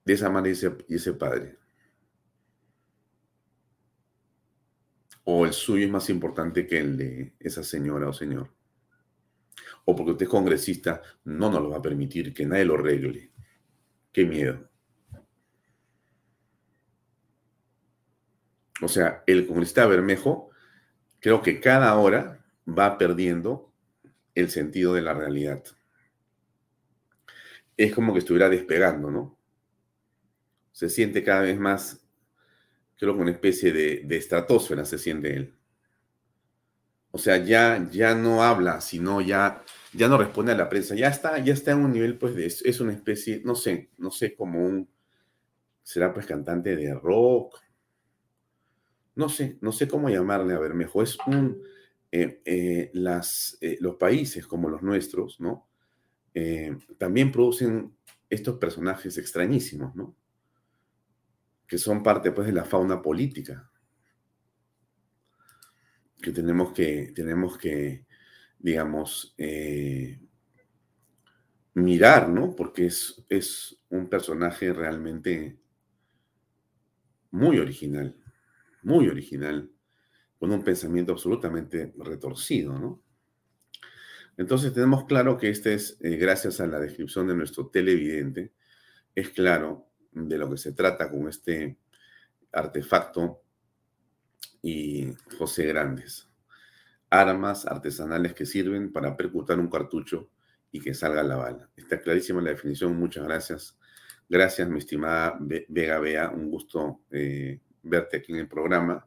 [0.06, 0.54] de esa madre
[0.88, 1.58] y ese, padre?
[5.26, 8.50] ¿O el suyo es más importante que el de esa señora o señor?
[9.86, 13.32] ¿O porque usted es congresista, no nos lo va a permitir que nadie lo arregle?
[14.12, 14.70] Qué miedo.
[18.82, 20.50] O sea, el congresista Bermejo
[21.20, 23.72] creo que cada hora va perdiendo
[24.36, 25.64] el sentido de la realidad.
[27.78, 29.38] Es como que estuviera despegando, ¿no?
[30.74, 32.03] Se siente cada vez más,
[33.04, 35.54] creo que una especie de, estratosfera se siente él.
[37.12, 39.62] O sea, ya, ya no habla, sino ya,
[39.92, 40.96] ya no responde a la prensa.
[40.96, 44.10] Ya está, ya está en un nivel, pues, de, es una especie, no sé, no
[44.10, 44.90] sé, como un,
[45.84, 47.60] será pues cantante de rock.
[49.16, 51.04] No sé, no sé cómo llamarle a Bermejo.
[51.04, 51.62] Es un,
[52.10, 55.68] eh, eh, las, eh, los países como los nuestros, ¿no?
[56.98, 57.96] también producen
[58.28, 60.16] estos personajes extrañísimos, ¿no?
[61.74, 63.68] Que son parte, pues, de la fauna política
[66.22, 68.06] que tenemos que, tenemos que
[68.60, 70.22] digamos, eh,
[71.74, 72.56] mirar, ¿no?
[72.56, 75.58] Porque es, es un personaje realmente
[77.32, 78.16] muy original,
[78.84, 79.72] muy original,
[80.38, 83.02] con un pensamiento absolutamente retorcido, ¿no?
[84.38, 88.54] Entonces tenemos claro que este es, eh, gracias a la descripción de nuestro televidente,
[89.16, 91.78] es claro de lo que se trata con este
[92.52, 93.42] artefacto
[94.62, 96.30] y José Grandes.
[97.10, 100.30] Armas artesanales que sirven para percutar un cartucho
[100.72, 101.70] y que salga la bala.
[101.76, 102.98] Está clarísima la definición.
[102.98, 103.78] Muchas gracias.
[104.28, 106.30] Gracias, mi estimada Vega Bea.
[106.30, 109.06] Un gusto eh, verte aquí en el programa.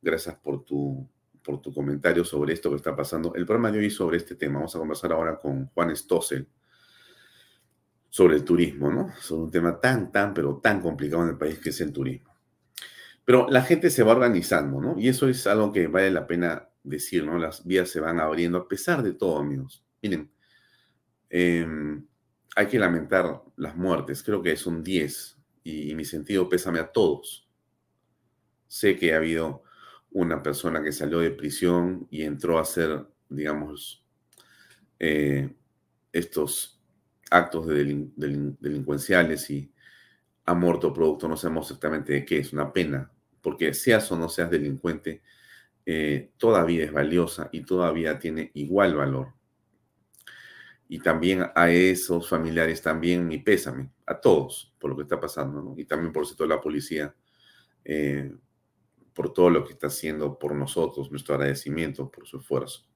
[0.00, 1.06] Gracias por tu,
[1.44, 3.34] por tu comentario sobre esto que está pasando.
[3.34, 4.54] El programa de hoy sobre este tema.
[4.54, 6.48] Vamos a conversar ahora con Juan Stossel
[8.12, 9.10] sobre el turismo, ¿no?
[9.22, 12.30] Sobre un tema tan, tan, pero tan complicado en el país que es el turismo.
[13.24, 14.98] Pero la gente se va organizando, ¿no?
[14.98, 17.38] Y eso es algo que vale la pena decir, ¿no?
[17.38, 19.82] Las vías se van abriendo a pesar de todo, amigos.
[20.02, 20.30] Miren,
[21.30, 22.06] em,
[22.54, 27.48] hay que lamentar las muertes, creo que son 10 y, mi sentido pésame a todos.
[28.68, 29.62] Sé que ha habido
[30.10, 34.04] una persona que salió de prisión y entró a hacer, digamos,
[34.98, 35.56] eh,
[36.12, 36.81] estos
[37.32, 38.06] actos de
[38.60, 39.72] delincuenciales y
[40.44, 44.28] ha muerto producto, no sabemos exactamente de qué, es una pena, porque seas o no
[44.28, 45.22] seas delincuente,
[45.86, 49.34] eh, todavía es valiosa y todavía tiene igual valor.
[50.88, 55.74] Y también a esos familiares, también mi pésame, a todos por lo que está pasando,
[55.76, 57.14] y también por toda la policía,
[57.84, 58.32] eh,
[59.14, 62.86] por todo lo que está haciendo por nosotros, nuestro agradecimiento por su esfuerzo.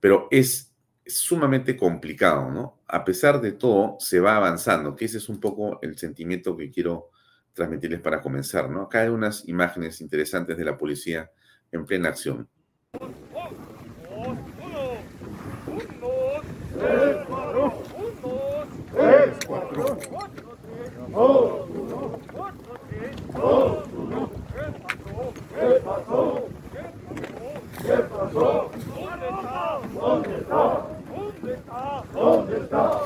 [0.00, 0.74] Pero es
[1.08, 2.80] sumamente complicado, ¿no?
[2.86, 6.70] A pesar de todo, se va avanzando, que ese es un poco el sentimiento que
[6.70, 7.10] quiero
[7.54, 8.82] transmitirles para comenzar, ¿no?
[8.82, 11.30] Acá hay unas imágenes interesantes de la policía
[11.72, 12.48] en plena acción.
[32.58, 32.97] Christos.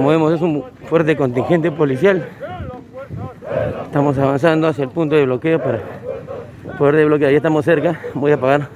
[0.00, 2.26] Como vemos es un fuerte contingente policial.
[3.84, 5.82] Estamos avanzando hacia el punto de bloqueo para
[6.78, 7.32] poder desbloquear.
[7.32, 8.00] Ya estamos cerca.
[8.14, 8.70] Voy a apagar.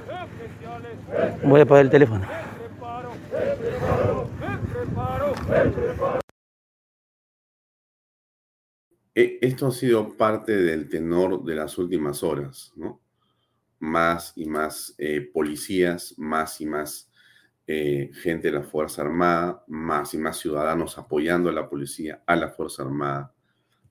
[1.43, 2.27] Voy a apagar el teléfono.
[9.15, 13.01] E, esto ha sido parte del tenor de las últimas horas, ¿no?
[13.79, 17.09] Más y más eh, policías, más y más
[17.67, 22.35] eh, gente de la Fuerza Armada, más y más ciudadanos apoyando a la policía, a
[22.35, 23.33] la Fuerza Armada,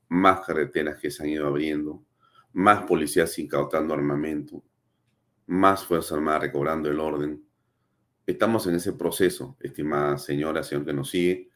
[0.08, 2.04] más carreteras que se han ido abriendo,
[2.52, 4.62] más policías incautando armamento,
[5.46, 7.44] más Fuerza Armada recobrando el orden.
[8.26, 11.50] Estamos en ese proceso, estimada señora, señor que nos sigue.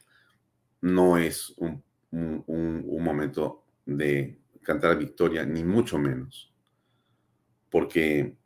[0.80, 6.52] No es un un, momento de cantar victoria, ni mucho menos.
[7.70, 8.36] Porque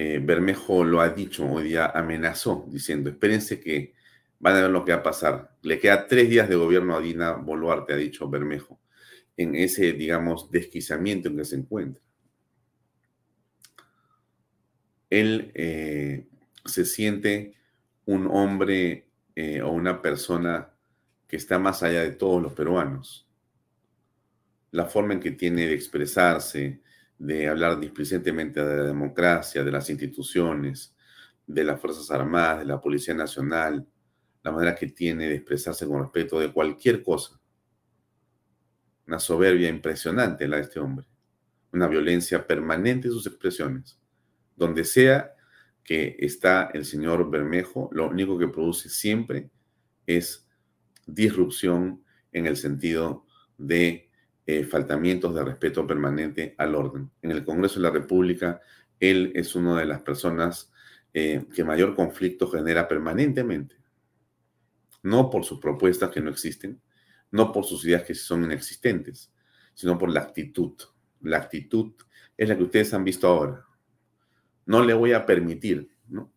[0.00, 3.94] eh, Bermejo lo ha dicho hoy día, amenazó, diciendo, espérense que
[4.38, 5.56] van a ver lo que va a pasar.
[5.62, 8.78] Le queda tres días de gobierno a Dina Boluarte, ha dicho Bermejo,
[9.36, 12.00] en ese, digamos, desquiciamiento en que se encuentra.
[15.10, 16.28] Él eh,
[16.64, 17.54] se siente
[18.04, 20.70] un hombre eh, o una persona
[21.26, 23.26] que está más allá de todos los peruanos.
[24.70, 26.82] La forma en que tiene de expresarse,
[27.18, 30.94] de hablar displicentemente de la democracia, de las instituciones,
[31.46, 33.86] de las Fuerzas Armadas, de la Policía Nacional,
[34.42, 37.40] la manera que tiene de expresarse con respecto de cualquier cosa.
[39.06, 41.06] Una soberbia impresionante la de este hombre.
[41.72, 43.98] Una violencia permanente en sus expresiones.
[44.54, 45.34] Donde sea
[45.82, 49.50] que está el señor Bermejo, lo único que produce siempre
[50.06, 50.46] es
[51.06, 53.24] disrupción en el sentido
[53.56, 54.07] de
[54.48, 57.10] eh, faltamientos de respeto permanente al orden.
[57.22, 58.60] En el Congreso de la República,
[58.98, 60.72] él es una de las personas
[61.12, 63.76] eh, que mayor conflicto genera permanentemente.
[65.02, 66.80] No por sus propuestas que no existen,
[67.30, 69.32] no por sus ideas que son inexistentes,
[69.74, 70.72] sino por la actitud.
[71.20, 71.92] La actitud
[72.36, 73.68] es la que ustedes han visto ahora
[74.68, 76.30] no le voy a permitir, ¿no?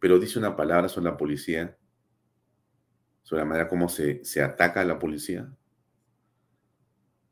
[0.00, 1.78] Pero dice una palabra sobre la policía,
[3.22, 5.48] sobre la manera como se, se ataca a la policía.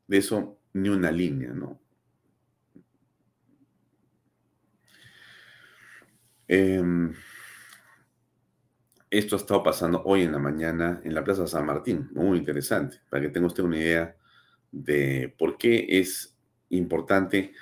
[0.07, 1.79] De eso ni una línea, ¿no?
[6.47, 7.13] Em,
[9.09, 12.99] esto ha estado pasando hoy en la mañana en la Plaza San Martín, muy interesante,
[13.09, 14.15] para que tenga usted una idea
[14.71, 16.35] de por qué es
[16.69, 17.53] importante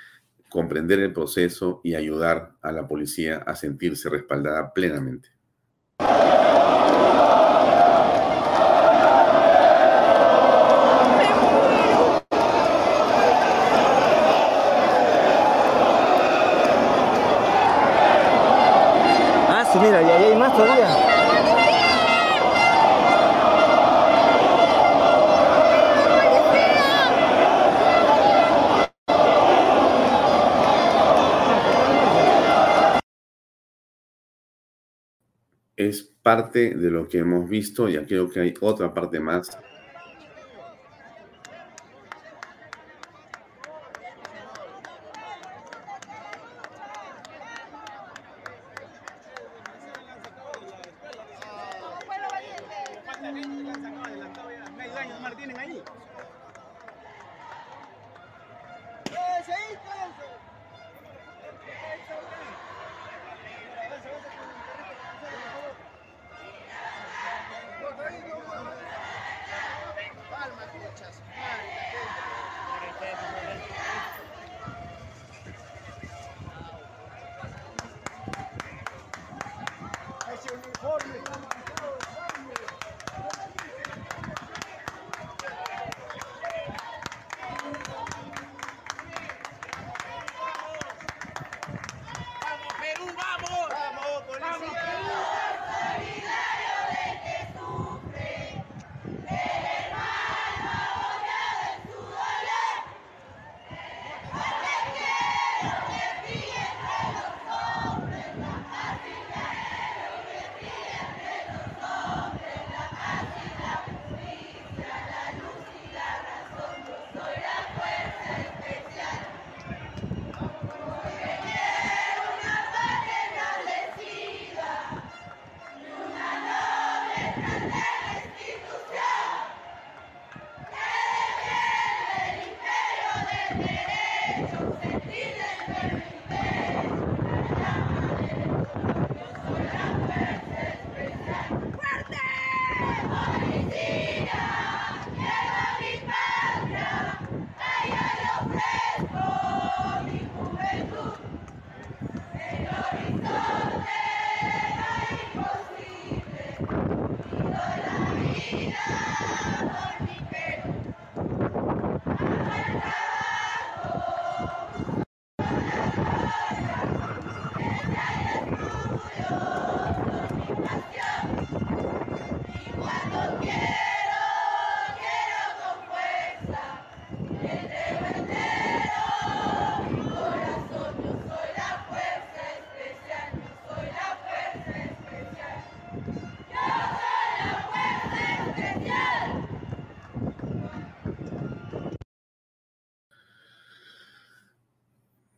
[0.48, 5.28] comprender el proceso y ayudar a la policía a sentirse respaldada plenamente.
[19.48, 21.16] Ah, sí, mira, y ahí hay más todavía.
[35.76, 39.56] es parte de lo que hemos visto, ya creo que hay otra parte más.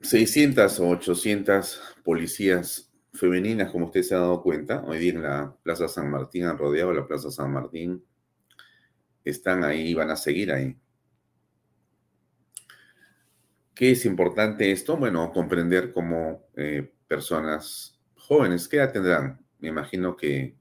[0.09, 5.55] ¿600 o 800 policías femeninas, como usted se ha dado cuenta, hoy día en la
[5.63, 8.03] Plaza San Martín, han rodeado la Plaza San Martín,
[9.23, 10.75] están ahí y van a seguir ahí.
[13.75, 14.97] ¿Qué es importante esto?
[14.97, 19.45] Bueno, comprender cómo eh, personas jóvenes, ¿qué edad tendrán?
[19.59, 20.57] Me imagino que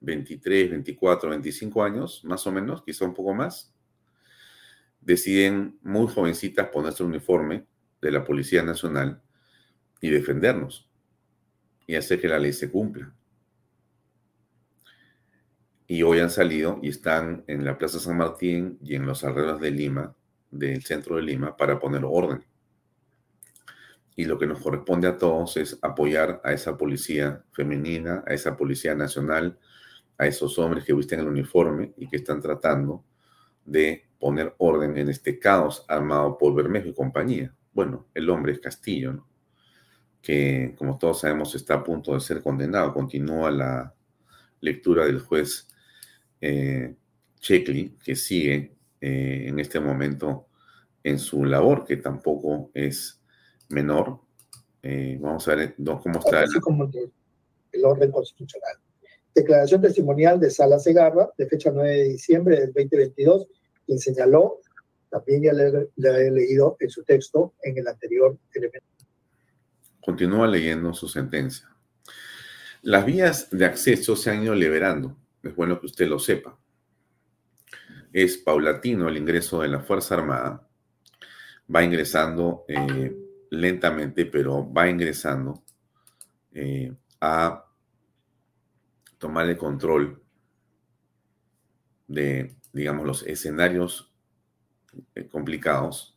[0.00, 3.74] 23, 24, 25 años, más o menos, quizá un poco más,
[5.00, 7.70] deciden muy jovencitas ponerse el uniforme
[8.00, 9.20] de la Policía Nacional
[10.00, 10.88] y defendernos
[11.86, 13.12] y hacer que la ley se cumpla.
[15.90, 19.60] y hoy han salido y están en la Plaza San Martín y en los alrededores
[19.60, 20.14] de Lima,
[20.48, 22.44] del centro de Lima, para poner orden.
[24.14, 28.56] Y lo que nos corresponde a todos es apoyar a esa policía femenina, a esa
[28.56, 29.58] policía nacional,
[30.16, 33.04] a esos hombres que visten el uniforme y que están tratando
[33.64, 37.52] de poner orden en este caos armado por Bermejo y compañía.
[37.72, 39.30] Bueno, el hombre es Castillo, ¿no?
[40.22, 42.92] que como todos sabemos está a punto de ser condenado.
[42.92, 43.94] Continúa la
[44.60, 45.68] lectura del juez
[46.40, 46.94] eh,
[47.38, 50.46] Checkley, que sigue eh, en este momento
[51.02, 53.20] en su labor, que tampoco es
[53.70, 54.20] menor.
[54.82, 56.42] Eh, vamos a ver cómo está.
[56.42, 57.10] Así como el,
[57.72, 58.76] el orden constitucional.
[59.34, 63.46] Declaración testimonial de Sala Segarra, de fecha 9 de diciembre del 2022,
[63.86, 64.60] quien señaló,
[65.10, 68.86] también ya le, le he leído en su texto en el anterior elemento.
[70.00, 71.68] Continúa leyendo su sentencia.
[72.82, 76.58] Las vías de acceso se han ido liberando, es bueno que usted lo sepa.
[78.12, 80.66] Es paulatino el ingreso de la Fuerza Armada,
[81.72, 83.14] va ingresando eh,
[83.50, 85.62] lentamente, pero va ingresando
[86.52, 87.66] eh, a
[89.18, 90.22] tomar el control
[92.08, 94.09] de, digamos, los escenarios
[95.30, 96.16] complicados.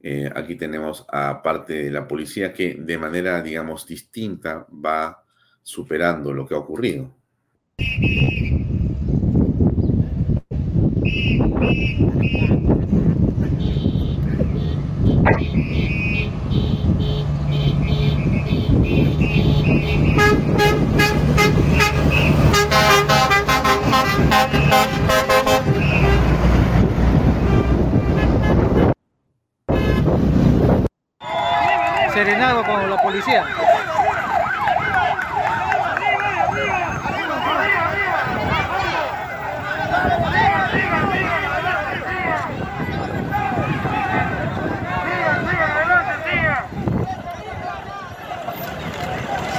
[0.00, 5.24] Eh, aquí tenemos a parte de la policía que de manera, digamos, distinta va
[5.62, 7.14] superando lo que ha ocurrido.
[32.16, 33.44] serenado con la policía.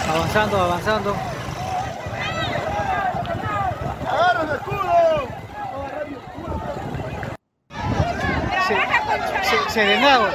[0.10, 1.16] Avanzando, avanzando.
[8.68, 8.76] Se-
[9.50, 10.28] se- Serenado.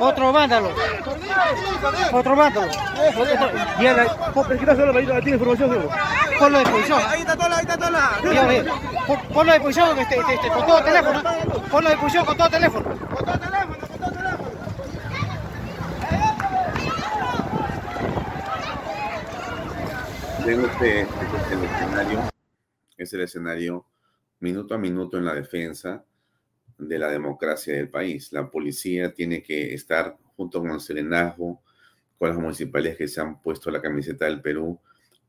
[0.00, 0.70] Otro vándalo.
[2.12, 2.72] Otro vándalo.
[3.80, 5.20] Y a la...
[5.22, 5.88] ¿Tiene información?
[6.38, 7.00] Ponlo de posición.
[7.08, 7.76] Ahí está toda, ahí está.
[9.06, 11.22] Pon- Ponlo de posición este, este, este, con todo teléfono.
[11.70, 12.84] Ponlo de posición con todo teléfono.
[20.44, 22.20] Tengo este, este es el escenario,
[22.96, 23.84] es el escenario
[24.40, 26.04] minuto a minuto en la defensa
[26.78, 28.32] de la democracia del país.
[28.32, 31.60] La policía tiene que estar junto con el serenazgo,
[32.16, 34.78] con las municipalidades que se han puesto la camiseta del Perú,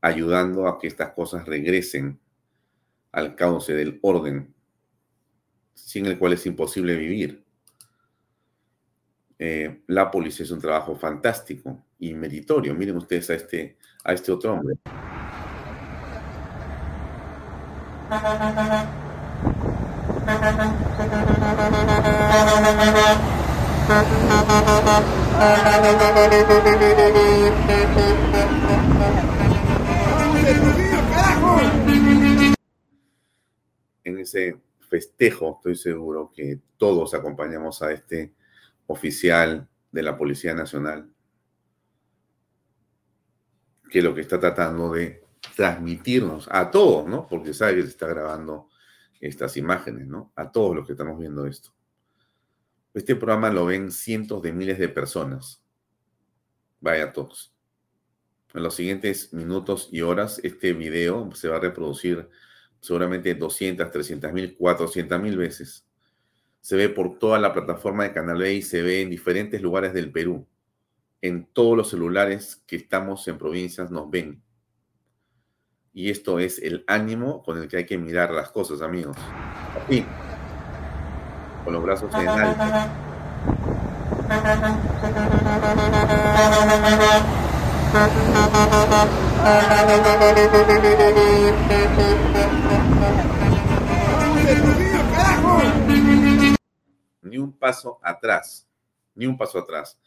[0.00, 2.18] ayudando a que estas cosas regresen
[3.10, 4.54] al cauce del orden,
[5.74, 7.44] sin el cual es imposible vivir.
[9.36, 12.72] Eh, la policía es un trabajo fantástico y meritorio.
[12.74, 14.76] Miren ustedes a este, a este otro hombre.
[34.04, 38.32] En ese festejo, estoy seguro que todos acompañamos a este
[38.86, 41.12] oficial de la Policía Nacional,
[43.90, 45.24] que lo que está tratando de
[45.56, 47.26] transmitirnos a todos, ¿no?
[47.26, 48.68] Porque sabe que se está grabando
[49.20, 50.32] estas imágenes, ¿no?
[50.36, 51.72] A todos los que estamos viendo esto.
[52.92, 55.62] Este programa lo ven cientos de miles de personas.
[56.80, 57.54] Vaya todos.
[58.52, 62.28] En los siguientes minutos y horas, este video se va a reproducir
[62.80, 65.86] seguramente 200, 300 mil, 400 mil veces.
[66.60, 69.94] Se ve por toda la plataforma de Canal B y se ve en diferentes lugares
[69.94, 70.46] del Perú.
[71.22, 74.42] En todos los celulares que estamos en provincias nos ven.
[75.92, 79.16] Y esto es el ánimo con el que hay que mirar las cosas, amigos.
[79.76, 80.04] Así.
[81.64, 82.64] Con los brazos en alto.
[97.22, 98.66] Ni un paso atrás,
[99.14, 99.98] ni un paso atrás.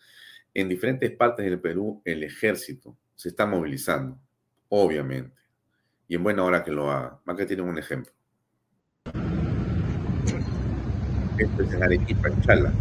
[0.53, 4.17] En diferentes partes del Perú, el ejército se está movilizando,
[4.69, 5.41] obviamente.
[6.07, 7.19] Y en buena hora que lo haga.
[7.25, 8.13] Acá tienen un ejemplo.
[11.37, 12.71] Esto es en Arequipa, en Chala.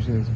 [0.00, 0.34] Vicencio.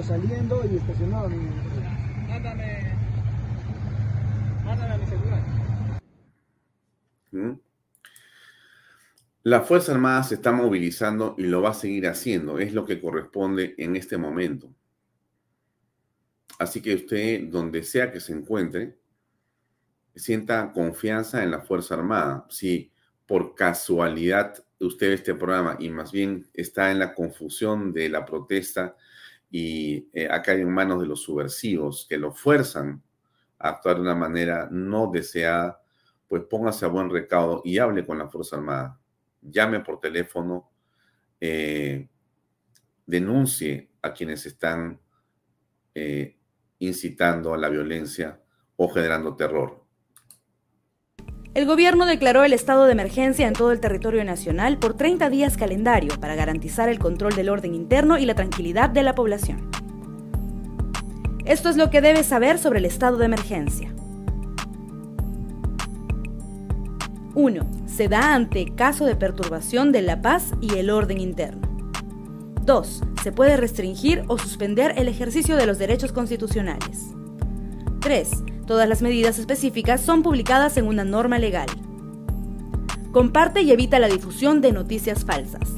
[0.00, 1.48] Nosotros y estacionado mi...
[2.28, 2.92] Mándame...
[4.64, 5.42] Mándame a mi celular.
[7.30, 7.52] ¿Mm?
[9.44, 12.58] La Fuerza Armada se está movilizando y lo va a seguir haciendo.
[12.58, 14.74] Es lo que corresponde en este momento.
[16.58, 18.98] Así que usted, donde sea que se encuentre,
[20.16, 22.46] sienta confianza en la Fuerza Armada.
[22.50, 22.92] Si
[23.24, 28.26] por casualidad usted ve este programa y más bien está en la confusión de la
[28.26, 28.96] protesta
[29.50, 33.02] y eh, ha caído en manos de los subversivos que lo fuerzan
[33.58, 35.82] a actuar de una manera no deseada,
[36.28, 39.00] pues póngase a buen recaudo y hable con la Fuerza Armada.
[39.42, 40.70] Llame por teléfono,
[41.40, 42.08] eh,
[43.04, 45.00] denuncie a quienes están
[45.94, 46.38] eh,
[46.78, 48.40] incitando a la violencia
[48.76, 49.79] o generando terror.
[51.52, 55.56] El gobierno declaró el estado de emergencia en todo el territorio nacional por 30 días
[55.56, 59.68] calendario para garantizar el control del orden interno y la tranquilidad de la población.
[61.44, 63.92] Esto es lo que debes saber sobre el estado de emergencia.
[67.34, 67.70] 1.
[67.86, 71.62] Se da ante caso de perturbación de la paz y el orden interno.
[72.64, 73.02] 2.
[73.24, 77.08] Se puede restringir o suspender el ejercicio de los derechos constitucionales.
[78.00, 78.30] 3.
[78.70, 81.66] Todas las medidas específicas son publicadas en una norma legal.
[83.10, 85.74] Comparte y evita la difusión de noticias falsas.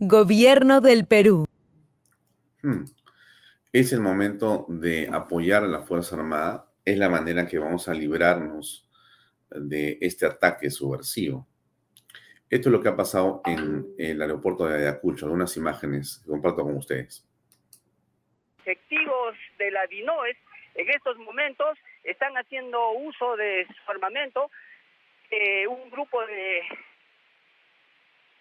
[0.00, 1.44] Gobierno del Perú.
[2.60, 2.86] Hmm.
[3.72, 6.72] Es el momento de apoyar a la Fuerza Armada.
[6.84, 8.90] Es la manera que vamos a librarnos
[9.48, 11.46] de este ataque subversivo.
[12.50, 15.26] Esto es lo que ha pasado en el aeropuerto de Ayacucho.
[15.26, 17.27] Algunas imágenes que comparto con ustedes.
[18.68, 20.36] Efectivos de la DINOES
[20.74, 24.50] en estos momentos están haciendo uso de su armamento.
[25.30, 26.62] Eh, un grupo de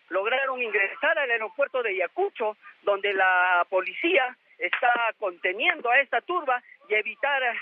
[0.09, 6.95] lograron ingresar al aeropuerto de Ayacucho, donde la policía está conteniendo a esta turba y
[6.95, 7.55] evitar eh,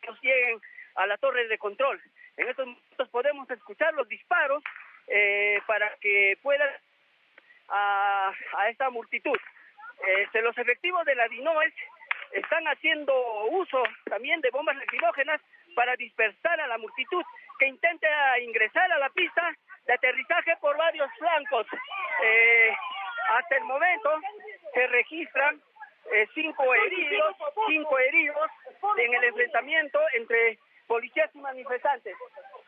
[0.00, 0.60] que nos lleguen
[0.94, 2.00] a la torre de control.
[2.36, 4.62] En estos momentos podemos escuchar los disparos
[5.08, 6.70] eh, para que puedan
[7.68, 9.40] a, a esta multitud.
[10.06, 11.74] Este, los efectivos de la DINOES
[12.36, 13.12] están haciendo
[13.50, 15.40] uso también de bombas lacrimógenas
[15.74, 17.22] para dispersar a la multitud
[17.58, 19.54] que intenta ingresar a la pista
[19.86, 21.66] de aterrizaje por varios flancos.
[22.22, 22.76] Eh,
[23.28, 24.10] hasta el momento
[24.74, 25.60] se registran
[26.12, 28.50] eh, cinco heridos, cinco heridos
[28.98, 32.16] en el enfrentamiento entre policías y manifestantes.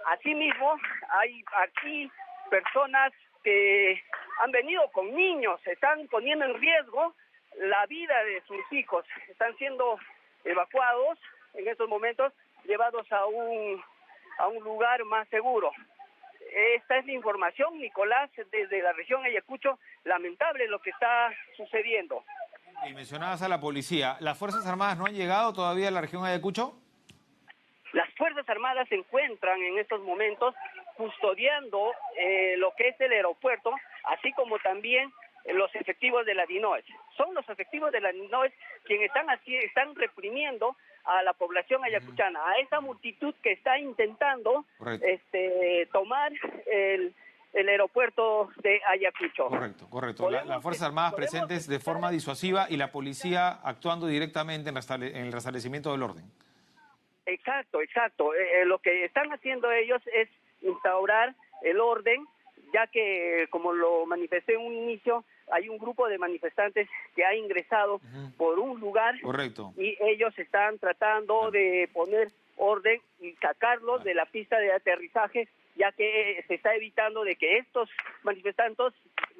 [0.07, 0.79] Asimismo,
[1.11, 2.11] hay aquí
[2.51, 3.13] personas
[3.45, 4.03] que
[4.41, 7.15] han venido con niños, están poniendo en riesgo
[7.59, 9.99] la vida de sus hijos, están siendo
[10.45, 11.19] evacuados
[11.55, 12.33] en estos momentos,
[12.65, 13.83] llevados a un,
[14.39, 15.71] a un lugar más seguro.
[16.77, 19.79] Esta es la información, Nicolás, desde la región Ayacucho.
[20.05, 22.25] Lamentable lo que está sucediendo.
[22.89, 24.17] Y mencionabas a la policía.
[24.21, 26.75] ¿Las Fuerzas Armadas no han llegado todavía a la región Ayacucho?
[27.93, 30.55] Las Fuerzas Armadas se encuentran en estos momentos
[30.97, 35.11] custodiando eh, lo que es el aeropuerto, así como también
[35.55, 36.85] los efectivos de la DINOES.
[37.17, 38.53] Son los efectivos de la DINOES
[38.85, 44.67] quienes están así, están reprimiendo a la población ayacuchana, a esa multitud que está intentando
[45.03, 46.33] este, tomar
[46.71, 47.15] el,
[47.55, 49.47] el aeropuerto de Ayacucho.
[49.49, 50.31] Correcto, correcto.
[50.31, 55.33] La- las Fuerzas Armadas presentes de forma disuasiva y la policía actuando directamente en el
[55.33, 56.25] restablecimiento del orden.
[57.27, 58.35] Exacto, exacto.
[58.35, 60.29] Eh, eh, lo que están haciendo ellos es
[60.63, 62.27] instaurar el orden,
[62.73, 67.35] ya que, como lo manifesté en un inicio, hay un grupo de manifestantes que ha
[67.35, 68.01] ingresado
[68.37, 69.73] por un lugar Correcto.
[69.77, 75.93] y ellos están tratando de poner orden y sacarlos de la pista de aterrizaje, ya
[75.93, 77.89] que eh, se está evitando de que estos
[78.25, 78.93] manifestantes,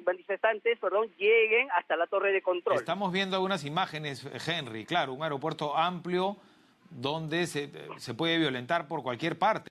[0.05, 2.77] manifestantes, perdón, lleguen hasta la torre de control.
[2.77, 6.37] Estamos viendo algunas imágenes, Henry, claro, un aeropuerto amplio
[6.89, 9.69] donde se, se puede violentar por cualquier parte.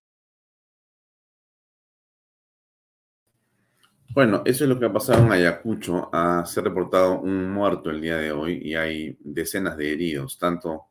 [4.18, 6.10] Bueno, eso es lo que ha pasado en Ayacucho.
[6.44, 10.86] Se ha reportado un muerto el día de hoy y hay decenas de heridos, tanto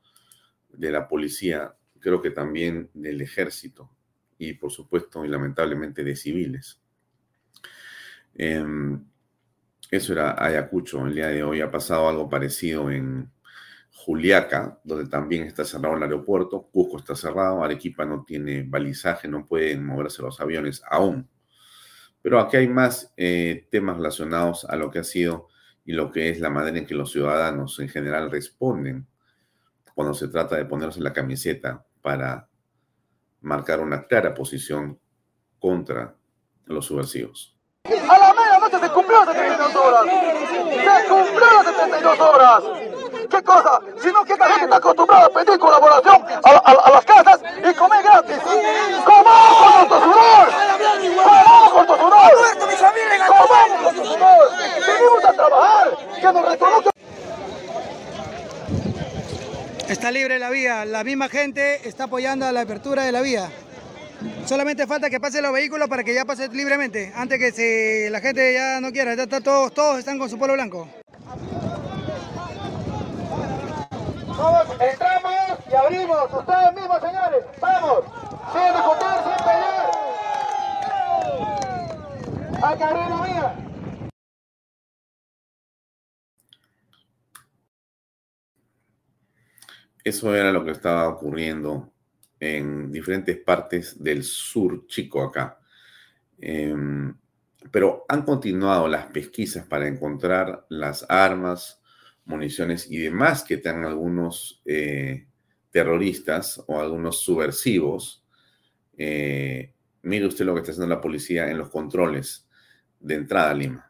[0.69, 3.91] de la policía, creo que también del ejército
[4.37, 6.79] y por supuesto y lamentablemente de civiles.
[8.33, 9.03] Em,
[9.91, 11.05] eso era Ayacucho.
[11.05, 13.29] El día de hoy ha pasado algo parecido en
[13.91, 16.69] Juliaca, donde también está cerrado el aeropuerto.
[16.71, 17.61] Cusco está cerrado.
[17.61, 21.27] Arequipa no tiene balizaje, no pueden moverse los aviones aún.
[22.27, 25.47] Pero aquí hay más eh, temas relacionados a lo que ha sido
[25.85, 29.07] y lo que es la manera en que los ciudadanos en general responden
[29.95, 32.49] cuando se trata de ponerse la camiseta para
[33.39, 34.99] marcar una clara posición
[35.57, 36.17] contra
[36.65, 37.57] los subversivos.
[37.85, 40.03] A la medianoche se cumplió las 72 horas.
[40.03, 42.63] Se cumplió las 72 horas.
[43.29, 43.79] ¿Qué cosa?
[44.01, 47.73] Sino que esta gente está acostumbrada a pedir colaboración a, a, a las casas y
[47.73, 48.37] comer gratis.
[49.05, 51.56] ¡Comamos con nuestro sudor!
[51.77, 52.97] ¡Comamos con nuestro sudor!
[53.27, 54.49] ¡Comamos con nuestro sudor!
[54.87, 55.97] ¡Venimos a trabajar!
[56.15, 56.91] ¡Que nos reconozcan!
[59.87, 63.49] Está libre la vía, la misma gente está apoyando a la apertura de la vía.
[64.45, 68.21] Solamente falta que pasen los vehículos para que ya pase libremente, antes que se, la
[68.21, 70.89] gente ya no quiera, ya está todos, todos están con su pueblo blanco.
[74.25, 76.33] Vamos, entramos y abrimos.
[76.33, 77.43] Ustedes mismos, señores.
[77.59, 78.03] Vamos.
[78.53, 79.96] Sin discutir, sin pelear.
[82.61, 83.55] Abrir la vía.
[90.03, 91.93] Eso era lo que estaba ocurriendo
[92.39, 95.59] en diferentes partes del sur chico acá.
[96.39, 97.13] Em,
[97.71, 101.79] pero han continuado las pesquisas para encontrar las armas,
[102.25, 105.27] municiones y demás que tengan algunos eh,
[105.69, 108.25] terroristas o algunos subversivos.
[108.97, 112.46] Eh, mire usted lo que está haciendo la policía en los controles
[112.99, 113.85] de entrada a Lima.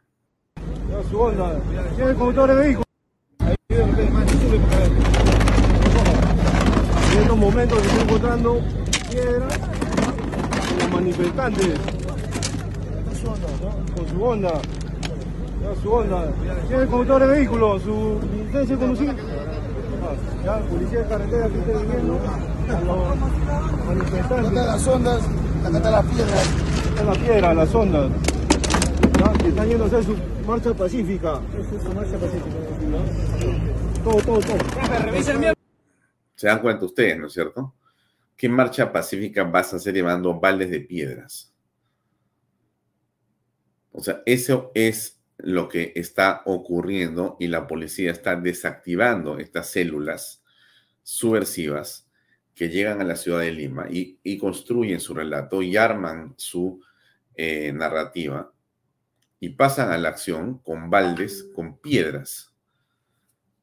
[1.10, 1.60] Su onda,
[1.96, 2.84] tiene el conductor de vehículo.
[7.12, 8.62] En estos momentos se están encontrando
[9.10, 9.60] piedras
[10.80, 11.80] los manifestantes
[13.96, 14.54] con su onda.
[15.62, 16.32] Ya, su onda.
[16.68, 19.16] Tiene el conductor de vehículo, su licencia de conducir.
[20.44, 22.20] Ya, policía de carretera que está viviendo.
[22.68, 22.98] A los
[23.86, 24.52] manifestantes.
[24.52, 25.22] Acá las ondas,
[25.66, 26.50] acá están las piedras.
[26.90, 28.12] Está la piedra, las ondas.
[29.48, 31.42] Están yendo a hacer su marcha pacífica.
[34.04, 34.58] Todo, todo, todo.
[36.36, 37.74] ¿Se dan cuenta ustedes, no es cierto?
[38.36, 41.54] ¿Qué marcha pacífica vas a hacer llevando baldes de piedras?
[43.94, 50.44] O sea, eso es lo que está ocurriendo y la policía está desactivando estas células
[51.04, 52.10] subversivas
[52.54, 56.82] que llegan a la ciudad de Lima y, y construyen su relato y arman su
[57.34, 58.52] eh, narrativa
[59.40, 62.56] y pasan a la acción con baldes, con piedras.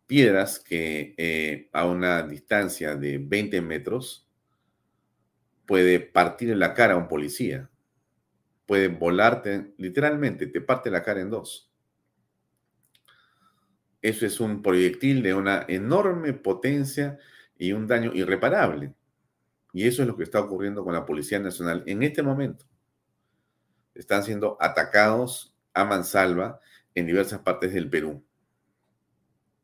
[0.07, 4.29] Piedras que eh, a una distancia de 20 metros
[5.67, 7.71] puede partir en la cara a un policía
[8.67, 11.71] puede volarte, literalmente, te parte la cara en dos.
[14.01, 17.19] Eso es un proyectil de una enorme potencia
[17.57, 18.95] y un daño irreparable.
[19.73, 22.67] Y eso es lo que está ocurriendo con la Policía Nacional en este momento.
[23.95, 26.61] Están siendo atacados a mansalva
[26.95, 28.25] en diversas partes del Perú.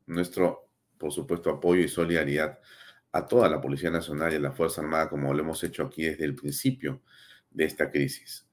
[0.05, 2.59] Nuestro, por supuesto, apoyo y solidaridad
[3.13, 6.03] a toda la Policía Nacional y a la Fuerza Armada, como lo hemos hecho aquí
[6.03, 7.01] desde el principio
[7.49, 8.45] de esta crisis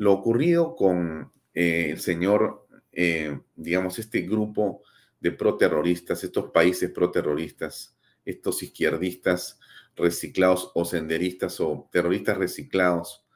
[0.00, 4.82] lo ocurrido con eh, el señor, eh, digamos, este grupo
[5.20, 7.94] de proterroristas, estos países proterroristas,
[8.24, 9.60] estos izquierdistas
[9.94, 13.26] reciclados o senderistas o terroristas reciclados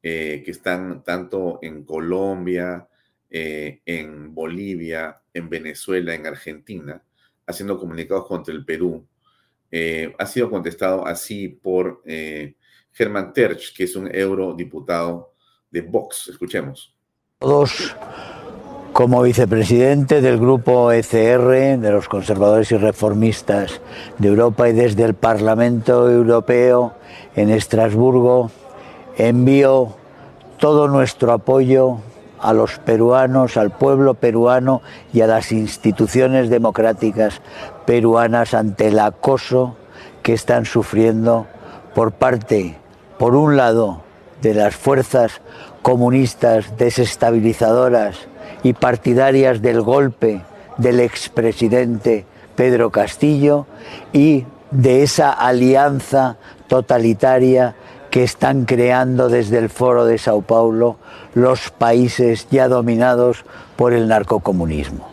[0.00, 2.88] eh, que están tanto en Colombia,
[3.34, 7.02] en Bolivia, en Venezuela, en Argentina,
[7.46, 9.06] haciendo comunicados contra el Perú.
[10.18, 12.02] ha sido contestado así por
[12.92, 15.32] Germán Terch, que es un eurodiputado
[15.70, 16.28] de Vox.
[16.28, 16.94] Escuchemos.
[17.38, 17.96] Todos
[18.92, 23.80] como vicepresidente del grupo ECR, de los conservadores y reformistas
[24.18, 26.94] de Europa y desde el Parlamento Europeo
[27.34, 28.50] en Estrasburgo,
[29.16, 29.96] envío
[30.58, 32.00] todo nuestro apoyo
[32.42, 34.82] a los peruanos, al pueblo peruano
[35.12, 37.40] y a las instituciones democráticas
[37.86, 39.76] peruanas ante el acoso
[40.22, 41.46] que están sufriendo
[41.94, 42.76] por parte,
[43.18, 44.02] por un lado,
[44.42, 45.40] de las fuerzas
[45.82, 48.16] comunistas desestabilizadoras
[48.64, 50.42] y partidarias del golpe
[50.78, 52.26] del expresidente
[52.56, 53.66] Pedro Castillo
[54.12, 56.36] y de esa alianza
[56.66, 57.76] totalitaria
[58.12, 60.98] que están creando desde el foro de Sao Paulo
[61.32, 65.08] los países ya dominados por el narcocomunismo.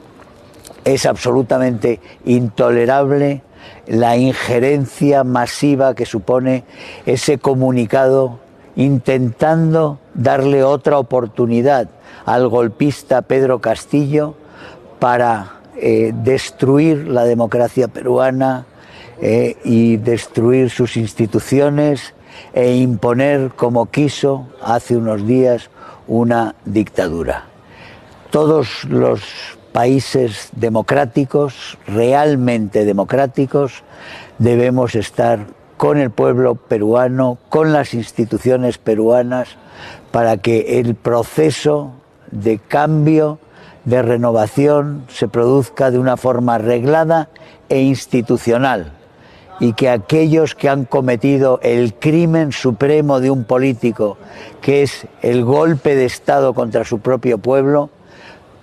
[0.84, 3.42] Es absolutamente intolerable
[3.88, 6.66] la injerencia masiva que supone
[7.06, 8.40] ese comunicado
[8.76, 11.88] intentando darle otra oportunidad
[12.26, 14.36] al golpista Pedro Castillo
[15.00, 18.66] para eh, destruir la democracia peruana
[19.22, 22.14] eh, y destruir sus instituciones
[22.54, 25.70] e imponer, como quiso hace unos días,
[26.08, 27.46] una dictadura.
[28.32, 29.22] Todos los
[29.72, 33.84] países democráticos, realmente democráticos,
[34.38, 39.58] debemos estar con el pueblo peruano, con las instituciones peruanas,
[40.12, 41.92] para que el proceso
[42.32, 43.40] de cambio,
[43.86, 47.30] de renovación, se produzca de una forma arreglada
[47.70, 48.99] e institucional
[49.60, 54.18] y que aquellos que han cometido el crimen supremo de un político,
[54.62, 57.90] que es el golpe de Estado contra su propio pueblo,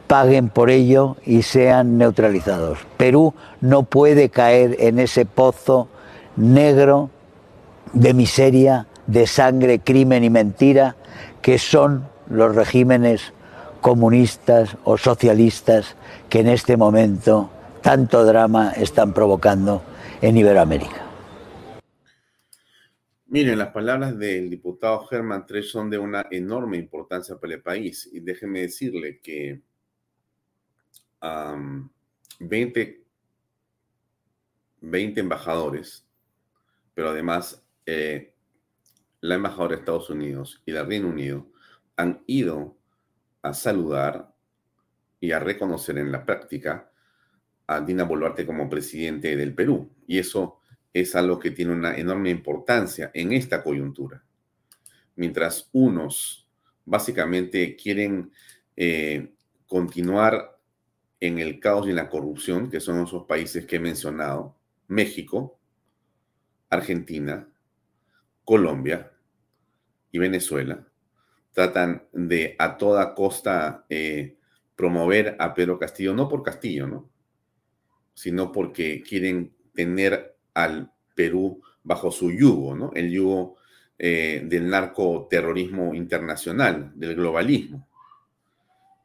[0.07, 2.79] paguen por ello y sean neutralizados.
[2.97, 5.89] Perú no puede caer en ese pozo
[6.37, 7.11] negro
[7.93, 10.97] de miseria, de sangre, crimen y mentira
[11.43, 13.33] que son los regímenes
[13.81, 15.95] comunistas o socialistas
[16.29, 17.51] que en este momento
[17.83, 19.83] tanto drama están provocando
[20.21, 21.07] en Iberoamérica.
[23.29, 28.09] Miren, las palabras del diputado Germán Tres son de una enorme importancia para el país
[28.13, 29.63] y déjenme decirle que
[32.39, 33.05] 20,
[34.81, 36.07] 20 embajadores,
[36.95, 38.35] pero además eh,
[39.21, 41.49] la embajadora de Estados Unidos y la Reino Unido
[41.97, 42.77] han ido
[43.43, 44.35] a saludar
[45.19, 46.93] y a reconocer en la práctica
[47.67, 49.91] a Dina Boluarte como presidente del Perú.
[50.07, 50.61] Y eso
[50.93, 54.23] es algo que tiene una enorme importancia en esta coyuntura.
[55.17, 56.49] Mientras unos
[56.85, 58.33] básicamente quieren
[58.77, 59.35] eh,
[59.67, 60.59] continuar
[61.21, 64.57] en el caos y en la corrupción, que son esos países que he mencionado,
[64.89, 65.59] México,
[66.71, 67.49] Argentina,
[68.45, 69.13] Colombia
[70.13, 70.87] y Venezuela,
[71.53, 74.37] tratan de a toda costa eh,
[74.77, 77.11] promover a Pedro Castillo, no por Castillo, ¿no?
[78.17, 82.91] Sino porque quieren tener al Perú bajo su yugo, ¿no?
[82.95, 83.57] El yugo
[83.99, 87.87] eh, del narcoterrorismo internacional, del globalismo.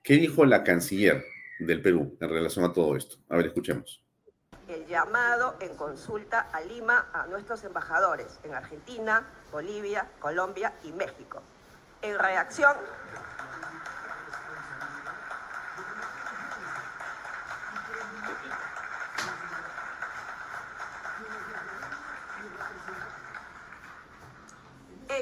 [0.02, 1.24] ¿Qué dijo la canciller
[1.60, 3.18] del Perú en relación a todo esto?
[3.30, 4.02] A ver, escuchemos.
[4.70, 11.44] El llamado en consulta a Lima a nuestros embajadores en Argentina, Bolivia, Colombia y México.
[12.02, 12.72] En reacción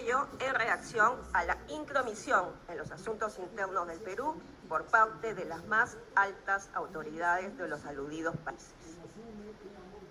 [0.09, 4.33] ello en reacción a la intromisión en los asuntos internos del Perú
[4.67, 8.73] por parte de las más altas autoridades de los aludidos países,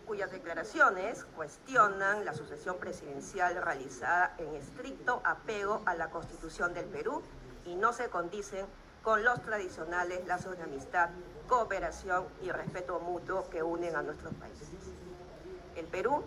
[0.06, 7.22] cuyas declaraciones cuestionan la sucesión presidencial realizada en estricto apego a la Constitución del Perú
[7.64, 8.66] y no se condicen
[9.02, 11.10] con los tradicionales lazos de amistad,
[11.48, 14.68] cooperación y respeto mutuo que unen a nuestros países.
[15.74, 16.22] El Perú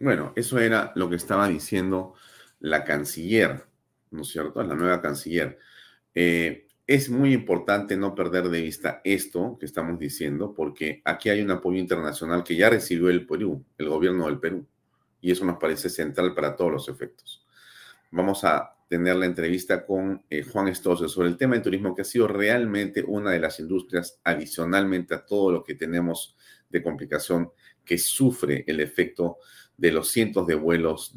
[0.00, 2.14] Bueno, eso era lo que estaba diciendo
[2.58, 3.66] la canciller,
[4.10, 4.62] ¿no es cierto?
[4.62, 5.58] La nueva canciller.
[6.14, 11.42] Eh, es muy importante no perder de vista esto que estamos diciendo, porque aquí hay
[11.42, 14.66] un apoyo internacional que ya recibió el Perú, el gobierno del Perú,
[15.20, 17.46] y eso nos parece central para todos los efectos.
[18.10, 22.02] Vamos a tener la entrevista con eh, Juan Estoso sobre el tema del turismo, que
[22.02, 26.36] ha sido realmente una de las industrias, adicionalmente a todo lo que tenemos
[26.70, 27.52] de complicación,
[27.84, 29.38] que sufre el efecto
[29.80, 31.14] de los cientos de vuelos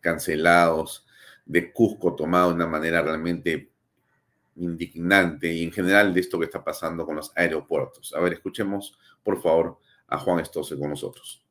[0.00, 1.06] cancelados,
[1.44, 3.70] de Cusco tomado de una manera realmente
[4.56, 8.14] indignante y en general de esto que está pasando con los aeropuertos.
[8.14, 11.44] A ver, escuchemos por favor a Juan Estose con nosotros.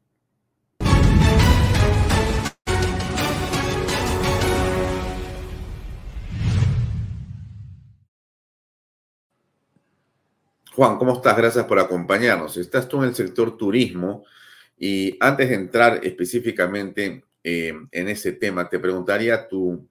[10.74, 11.38] Juan, ¿cómo estás?
[11.38, 12.58] Gracias por acompañarnos.
[12.58, 14.26] Estás tú en el sector turismo
[14.78, 19.88] y antes de entrar específicamente eh, en ese tema, te preguntaría tu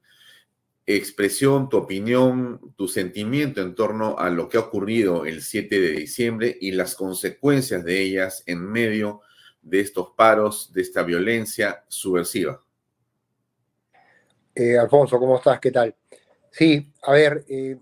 [0.87, 5.91] expresión, tu opinión, tu sentimiento en torno a lo que ha ocurrido el 7 de
[5.91, 9.23] diciembre y las consecuencias de ellas en medio
[9.63, 12.63] de estos paros, de esta violencia subversiva.
[14.55, 15.59] Eh, Alfonso, ¿cómo estás?
[15.59, 15.93] ¿Qué tal?
[16.53, 17.77] Sí, a ver, eh,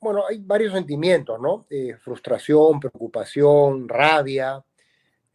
[0.00, 1.64] bueno, hay varios sentimientos, ¿no?
[2.02, 4.62] frustración, preocupación, rabia,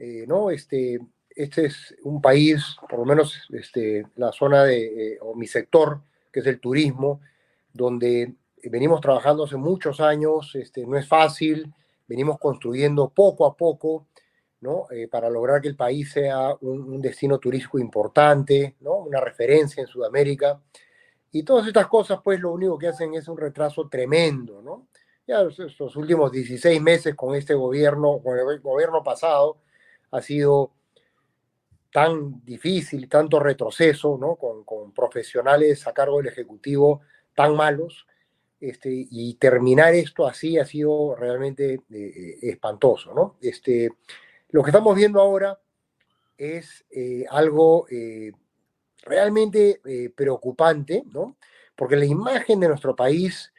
[0.03, 0.49] eh, ¿no?
[0.49, 0.99] Este,
[1.29, 6.01] este es un país, por lo menos este, la zona de, eh, o mi sector,
[6.31, 7.21] que es el turismo,
[7.71, 8.33] donde
[8.63, 11.71] venimos trabajando hace muchos años, este, no es fácil,
[12.07, 14.07] venimos construyendo poco a poco,
[14.61, 14.87] ¿no?
[14.89, 18.95] Eh, para lograr que el país sea un, destino turístico importante, ¿no?
[18.95, 20.59] Una referencia en Sudamérica.
[21.31, 24.87] Y todas estas cosas, pues, lo único que hacen es un retraso tremendo, ¿no?
[25.27, 29.57] Ya estos últimos 16 meses con este gobierno, con el gobierno pasado,
[30.11, 30.73] ha sido
[31.91, 34.35] tan difícil, tanto retroceso, ¿no?
[34.35, 37.01] Con, profesionales a cargo del Ejecutivo
[37.35, 38.07] tan malos,
[38.59, 43.37] este, y terminar esto así ha sido realmente eh, espantoso, ¿no?
[43.41, 43.89] Este,
[44.49, 45.59] lo que estamos viendo ahora
[46.37, 48.31] es eh, algo eh,
[49.03, 49.81] realmente
[50.15, 51.37] preocupante, ¿no?
[51.75, 53.51] Porque la imagen de nuestro país,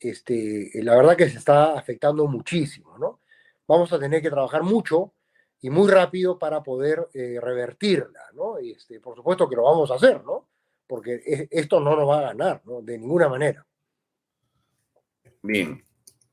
[0.00, 3.20] este, la verdad que se está afectando muchísimo, ¿no?
[3.68, 5.12] Vamos a tener que trabajar mucho
[5.60, 8.58] y muy rápido para poder revertirla, ¿no?
[8.58, 10.48] Este, por supuesto que lo vamos a hacer, ¿no?
[10.86, 12.82] Porque esto no nos va a ganar, ¿no?
[12.82, 13.66] De ninguna manera.
[15.42, 15.82] Bien,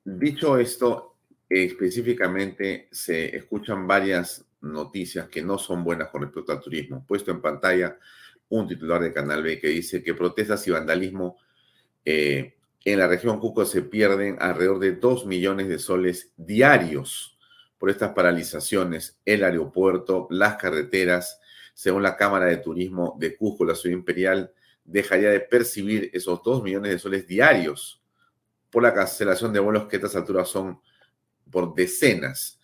[0.04, 1.18] dicho esto,
[1.50, 7.06] específicamente se escuchan varias noticias que no son buenas con respecto al turismo.
[7.08, 7.98] Puesto en pantalla
[8.50, 11.38] un titular de Canal B que dice que protestas y vandalismo
[12.06, 12.56] eh,
[12.86, 17.33] en la región Cuco se pierden alrededor de 2 millones de soles diarios
[17.84, 19.20] por estas paralizaciones.
[19.26, 21.42] El aeropuerto, las carreteras,
[21.74, 24.54] según la Cámara de Turismo de Cusco, la ciudad imperial,
[24.86, 28.02] dejaría de percibir esos 2 millones de soles diarios
[28.70, 30.80] por la cancelación de vuelos que a estas alturas son
[31.52, 32.58] por decenas.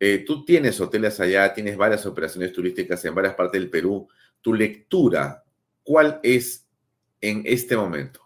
[0.00, 4.08] Eh, tú tienes hoteles allá, tienes varias operaciones turísticas en varias partes del Perú.
[4.40, 5.44] Tu lectura,
[5.84, 6.66] ¿cuál es
[7.20, 8.20] en este momento?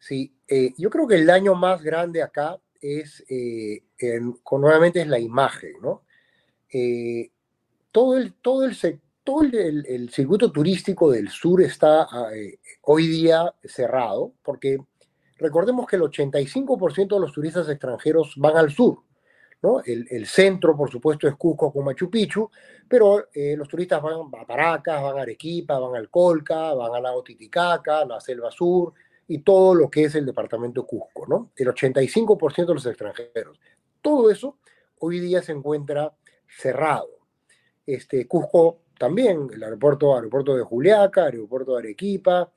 [0.00, 3.82] Sí, eh, yo creo que el daño más grande acá es, eh,
[4.42, 6.02] con, nuevamente, es la imagen, ¿no?
[6.72, 7.30] Eh,
[7.92, 14.78] todo el, todo el, el, circuito turístico del sur está eh, hoy día cerrado porque
[15.38, 18.98] Recordemos que el 85% de los turistas extranjeros van al sur.
[19.62, 19.82] ¿no?
[19.84, 22.50] El, el, centro, por supuesto, es Cusco con Machu Picchu,
[22.86, 27.02] pero eh, los turistas van a Paracas, van a Arequipa, van al Colca, van al
[27.02, 28.92] lago Titicaca, la Selva Sur
[29.26, 31.26] y todo lo que es el departamento Cusco.
[31.26, 31.50] ¿no?
[31.56, 33.58] El 85% de los extranjeros.
[34.04, 34.58] Todo eso
[34.98, 36.14] hoy día se encuentra
[36.46, 37.08] cerrado.
[37.86, 42.52] Este, Cusco también, el aeropuerto, aeropuerto de Juliaca, aeropuerto de Arequipa,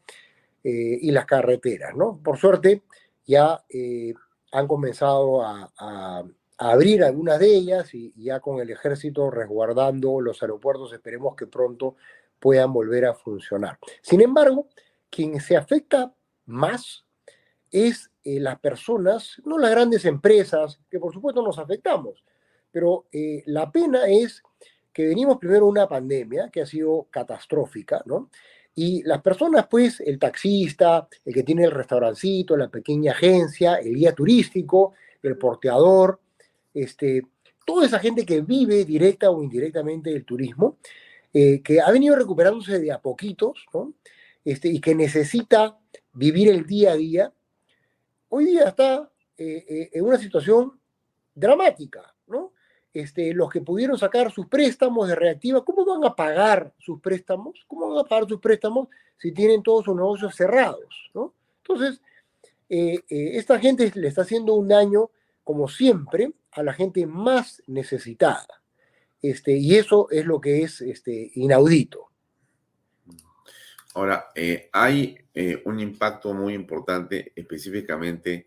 [0.61, 2.19] eh, y las carreteras, ¿no?
[2.21, 2.83] Por suerte
[3.25, 4.13] ya eh,
[4.51, 6.25] han comenzado a,
[6.57, 11.95] abrir algunas de ellas y, ya con el ejército resguardando los aeropuertos esperemos que pronto
[12.41, 13.79] puedan volver a funcionar.
[14.01, 14.67] Sin embargo,
[15.09, 16.13] quien se afecta
[16.45, 17.06] más
[17.71, 22.23] es eh, las personas, no las grandes empresas, que por supuesto nos afectamos,
[22.71, 24.43] pero eh, la pena es
[24.93, 28.29] que venimos primero una pandemia que ha sido catastrófica, ¿no?
[28.73, 33.95] Y las personas, pues, el taxista, el que tiene el restaurancito, la pequeña agencia, el
[33.95, 34.93] guía turístico,
[35.23, 36.19] el porteador,
[36.75, 37.23] este,
[37.65, 40.77] toda esa gente que vive directa o indirectamente del turismo,
[41.33, 43.93] eh, que ha venido recuperándose de a poquitos, ¿no?
[44.45, 45.79] Este, y que necesita
[46.13, 47.33] vivir el día a día,
[48.29, 50.79] hoy día está eh, eh, en una situación
[51.33, 52.53] dramática, ¿no?
[52.93, 57.63] Este, los que pudieron sacar sus préstamos de reactiva, ¿cómo van a pagar sus préstamos?
[57.67, 61.11] ¿Cómo van a pagar sus préstamos si tienen todos sus negocios cerrados?
[61.13, 61.33] ¿no?
[61.57, 62.01] Entonces,
[62.69, 65.11] eh, esta gente le está haciendo un daño,
[65.43, 68.47] como siempre, a la gente más necesitada.
[69.21, 72.06] Este, y eso es lo que es este, inaudito.
[73.97, 78.45] Ahora, eh, hay eh, un impacto muy importante específicamente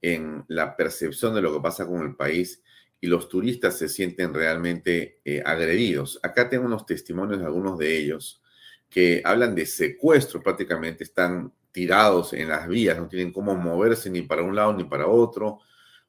[0.00, 2.62] en la percepción de lo que pasa con el país
[2.98, 6.18] y los turistas se sienten realmente eh, agredidos.
[6.22, 8.42] Acá tengo unos testimonios de algunos de ellos
[8.88, 14.22] que hablan de secuestro, prácticamente están tirados en las vías, no tienen cómo moverse ni
[14.22, 15.58] para un lado ni para otro,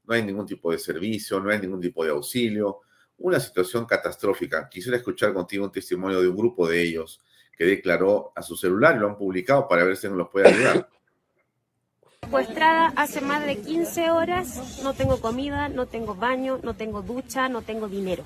[0.05, 2.79] no hay ningún tipo de servicio, no hay ningún tipo de auxilio,
[3.17, 4.69] una situación catastrófica.
[4.69, 7.19] Quisiera escuchar contigo un testimonio de un grupo de ellos
[7.56, 10.48] que declaró a su celular y lo han publicado para ver si nos los puede
[10.48, 10.88] ayudar.
[12.32, 17.48] secuestrada hace más de 15 horas, no tengo comida, no tengo baño, no tengo ducha,
[17.50, 18.24] no tengo dinero.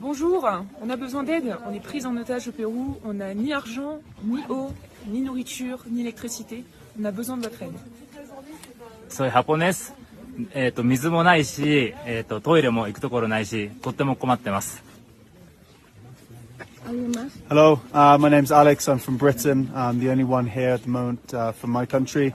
[0.00, 0.42] Bonjour,
[0.80, 1.56] on a besoin d'aide.
[1.64, 2.98] On est pris en otage au Pérou.
[3.04, 4.72] On n'a ni argent, ni eau,
[5.06, 6.64] ni nourriture, ni électricité.
[7.00, 7.78] On a besoin de votre aide.
[9.08, 9.92] Soy japonés.
[10.54, 14.82] えっ、と、水もないし、えっ、と、トイレも行くところないし、とっても困ってます。
[16.87, 18.87] Hello, uh, my name's Alex.
[18.87, 19.69] I'm from Britain.
[19.75, 22.33] I'm the only one here at the moment uh, from my country.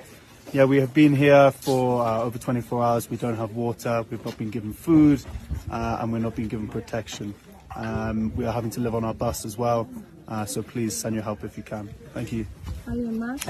[0.53, 3.09] yeah, we have been here for uh, over 24 hours.
[3.09, 4.05] We don't have water.
[4.11, 5.25] We've not been given food,
[5.71, 7.35] uh, and we're not being given protection.
[7.75, 9.89] Um, we are having to live on our bus as well.
[10.29, 11.89] Uh, so please send your help if you can.
[12.13, 12.45] Thank you.
[12.87, 13.41] ¿Alguien más?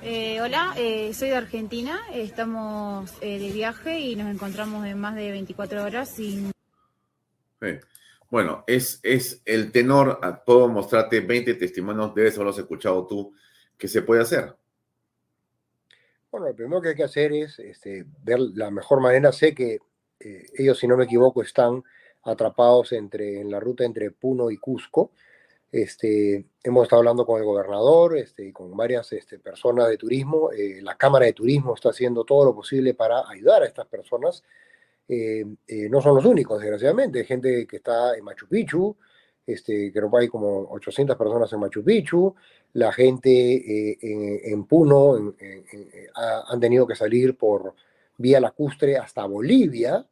[0.00, 2.00] Eh, hola, eh, soy de Argentina.
[2.14, 6.50] Estamos eh, de viaje y nos encontramos en más de 24 horas sin.
[7.60, 7.78] Sí.
[8.32, 10.18] Bueno, es, es el tenor.
[10.22, 13.34] ah, Puedo mostrarte 20 testimonios, debes haberlos escuchado tú,
[13.76, 14.56] que se puede hacer.
[16.30, 19.32] Bueno, lo primero que hay que hacer es este, ver la mejor manera.
[19.32, 19.80] Sé que
[20.18, 21.84] eh, ellos, si no me equivoco, están
[22.22, 25.10] atrapados entre, en la ruta entre Puno y Cusco.
[25.70, 30.50] Este, hemos estado hablando con el gobernador este, y con varias este, personas de turismo.
[30.52, 34.42] Eh, la Cámara de Turismo está haciendo todo lo posible para ayudar a estas personas.
[35.08, 37.20] Eh, eh, no son los únicos, desgraciadamente.
[37.20, 38.96] Hay gente que está en Machu Picchu,
[39.46, 42.34] este, creo que hay como 800 personas en Machu Picchu.
[42.74, 45.34] La gente eh, en, Puno
[46.14, 47.74] ha- han tenido que salir por
[48.16, 50.06] vía lacustre hasta Bolivia.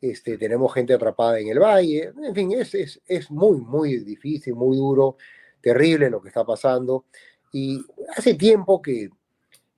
[0.00, 2.12] Este, tenemos gente atrapada en el valle.
[2.22, 5.16] En fin, es, es, es muy, muy difícil, muy duro,
[5.60, 7.06] terrible lo que está pasando.
[7.52, 7.82] Y
[8.14, 9.08] hace tiempo que,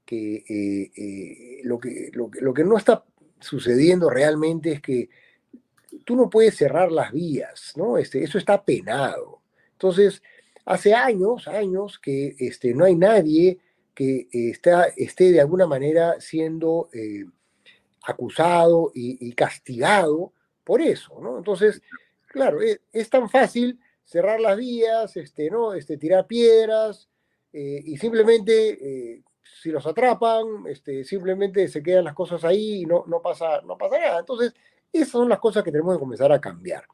[0.05, 3.05] que, lo, que, lo, que, lo que no está
[3.41, 5.09] sucediendo realmente es que
[6.05, 7.99] tú no puedes cerrar las vías, ¿no?
[7.99, 9.43] Este, eso está penado.
[9.73, 10.23] Entonces,
[10.65, 13.59] hace años, años que este, no hay nadie
[13.95, 17.25] que está, esté de alguna manera siendo eh,
[18.05, 20.33] acusado y, castigado
[20.65, 21.39] por eso, ¿no?
[21.39, 21.83] Entonces,
[22.27, 25.75] claro, es, es tan fácil cerrar las vías, este, ¿no?
[25.75, 27.09] Este, tirar piedras
[27.53, 29.23] eh, y simplemente eh,
[29.61, 33.77] si los atrapan, este, simplemente se quedan las cosas ahí y no, no, pasa, no
[33.77, 34.21] pasa nada.
[34.21, 34.55] Entonces,
[34.93, 36.85] esas son las cosas que tenemos que comenzar a cambiar.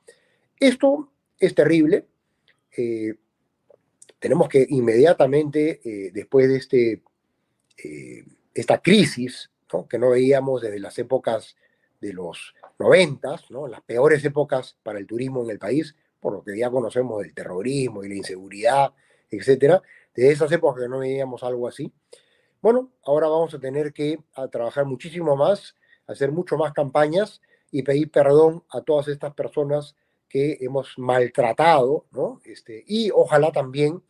[0.59, 2.07] Esto es terrible.
[2.77, 3.15] eh,
[4.19, 7.03] tenemos que inmediatamente, eh, después de este,
[7.77, 9.51] eh, esta crisis,
[9.89, 11.57] que no veíamos desde las épocas
[12.01, 13.67] de los noventas, ¿no?
[13.67, 17.35] las peores épocas para el turismo en el país, por lo que ya conocemos del
[17.35, 18.95] terrorismo y la inseguridad,
[19.31, 19.83] etcétera,
[20.15, 21.93] de esas épocas que no veíamos algo así.
[22.65, 27.83] Bueno, ahora vamos a tener que a trabajar muchísimo más, hacer mucho más campañas y
[27.83, 29.95] pedir perdón a todas estas personas
[30.31, 32.41] que hemos maltratado, ¿no?
[32.43, 34.03] Este, y ojalá también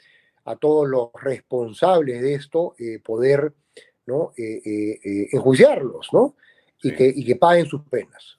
[0.44, 3.52] a todos los responsables de esto eh, poder,
[4.07, 4.32] ¿no?
[4.36, 6.36] Eh, eh, eh, enjuiciarlos, ¿no?
[6.80, 6.94] Y, Sí.
[6.94, 8.38] que, y que paguen sus penas.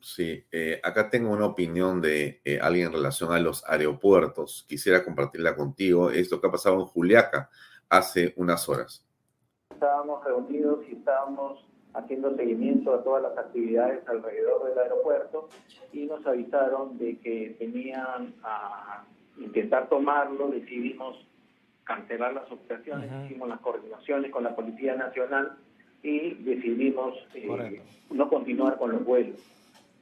[0.00, 0.44] Sí,
[0.82, 4.66] acá tengo una opinión de alguien en relación a los aeropuertos.
[4.68, 6.10] Quisiera compartirla contigo.
[6.10, 7.50] Es lo que ha pasado en Juliaca
[7.88, 9.04] hace unas horas.
[9.74, 15.48] Estábamos reunidos y estábamos haciendo seguimiento a todas las actividades alrededor del aeropuerto
[15.92, 19.04] y nos avisaron de que venían a
[19.38, 21.16] intentar tomarlo, decidimos
[21.84, 23.24] cancelar las operaciones, Ujú.
[23.26, 25.56] hicimos las coordinaciones con la Policía Nacional
[26.02, 29.38] y decidimos eh, no continuar con los vuelos.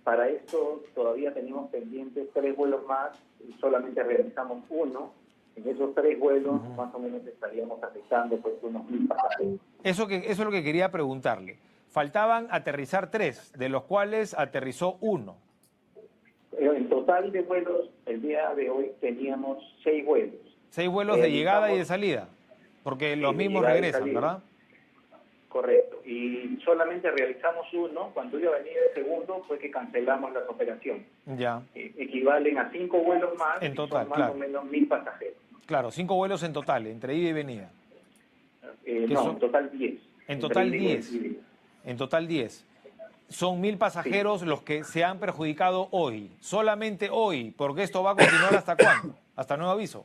[0.05, 3.17] Para esto todavía tenemos pendientes tres vuelos más,
[3.61, 5.13] solamente realizamos uno.
[5.57, 9.61] En esos tres vuelos más o menos estaríamos afectando pues unos mil pasajeros.
[9.85, 11.59] Eso, que, eso es lo que quería preguntarle.
[11.89, 15.37] Faltaban aterrizar tres, de los cuales aterrizó uno.
[16.59, 20.41] Eh, En total de vuelos, el día de hoy teníamos seis vuelos.
[20.71, 22.29] Seis vuelos de llegada y de salida.
[22.83, 24.13] Porque los mismos regresan.
[24.13, 24.43] ¿verdad?
[25.49, 26.01] Correcto.
[26.07, 28.11] Y solamente realizamos uno.
[28.15, 31.07] Cuando iba a venir el segundo, fue que cancelamos las operaciones.
[31.27, 31.63] Ya.
[31.75, 33.63] Eh, equivalen a cinco vuelos más.
[33.63, 34.33] En y total, son más claro.
[34.33, 35.37] o menos mil pasajeros.
[35.67, 37.71] Claro, cinco vuelos en total, entre ida y venida.
[38.85, 39.33] Eh, ¿Qué no, son?
[39.35, 39.93] en total diez.
[39.95, 41.21] En Entre total ida y 10.
[41.21, 41.41] vuelta.
[41.85, 42.65] En total 10.
[43.29, 46.31] Son mil pasajeros los que se han perjudicado hoy.
[46.41, 49.17] Solamente hoy, porque esto va a continuar hasta cuándo?
[49.37, 50.05] Hasta nuevo aviso.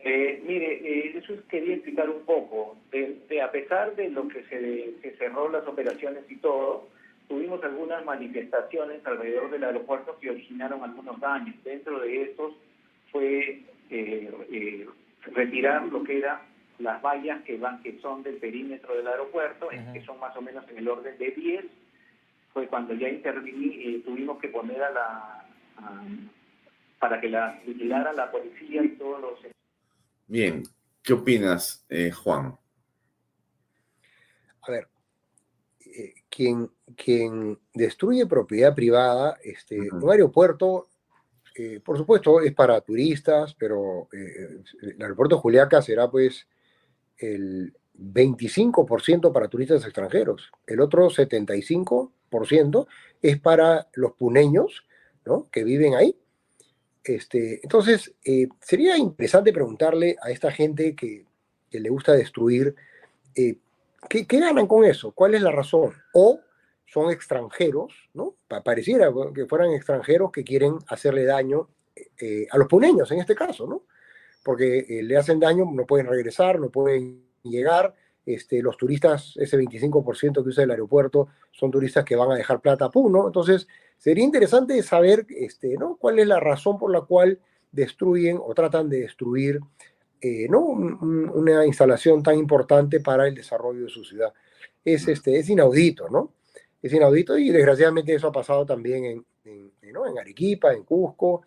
[0.00, 2.76] Eh, mire, eh, eso es- quería explicar un poco.
[2.90, 6.88] De, de- a pesar de lo que se, se cerró las operaciones y todo,
[7.28, 11.54] tuvimos algunas manifestaciones alrededor del aeropuerto que originaron algunos daños.
[11.64, 12.54] Dentro de estos
[13.12, 14.86] fue eh, eh,
[15.22, 16.42] retirar lo que era
[16.78, 20.40] las vallas que van que son del perímetro del aeropuerto, en que son más o
[20.42, 21.64] menos en el orden de 10.
[22.52, 26.02] Fue cuando ya interviní, eh, tuvimos que poner a la a-
[26.98, 29.38] para que la vigilara la policía y todos los
[30.26, 30.62] Bien,
[31.02, 32.56] ¿qué opinas, eh, Juan?
[34.62, 34.88] A ver,
[36.28, 40.88] quien, quien destruye propiedad privada, este, un aeropuerto,
[41.60, 46.46] eh, por supuesto, es para turistas, pero eh, el aeropuerto Juliaca será pues
[47.16, 50.52] el 25% para turistas extranjeros.
[50.68, 52.86] El otro 75%
[53.20, 54.86] es para los puneños,
[55.24, 55.48] ¿no?
[55.50, 56.14] Que viven ahí.
[57.02, 61.26] Este, entonces, eh, sería interesante preguntarle a esta gente que,
[61.72, 62.76] le gusta destruir,
[63.34, 63.58] ¿qué,
[64.08, 65.10] ¿qué ganan con eso?
[65.10, 65.92] ¿Cuál es la razón?
[66.14, 66.40] O
[66.90, 68.34] son extranjeros, ¿no?
[68.64, 71.68] Pareciera que fueran extranjeros que quieren hacerle daño
[72.18, 73.82] eh, a los puneños en este caso, ¿no?
[74.42, 77.94] Porque eh, le hacen daño, no pueden regresar, no pueden llegar.
[78.24, 82.60] Este, los turistas, ese 25% que usa el aeropuerto, son turistas que van a dejar
[82.60, 83.26] plata a Puno.
[83.26, 83.66] Entonces,
[83.96, 85.96] sería interesante saber este, ¿no?
[85.96, 87.38] cuál es la razón por la cual
[87.72, 89.60] destruyen o tratan de destruir
[90.20, 90.60] eh, ¿no?
[90.60, 94.32] una instalación tan importante para el desarrollo de su ciudad.
[94.84, 96.32] Es, este, es inaudito, ¿no?
[96.82, 101.42] Es inaudito y desgraciadamente eso ha pasado también en, en, en Arequipa, en Cusco,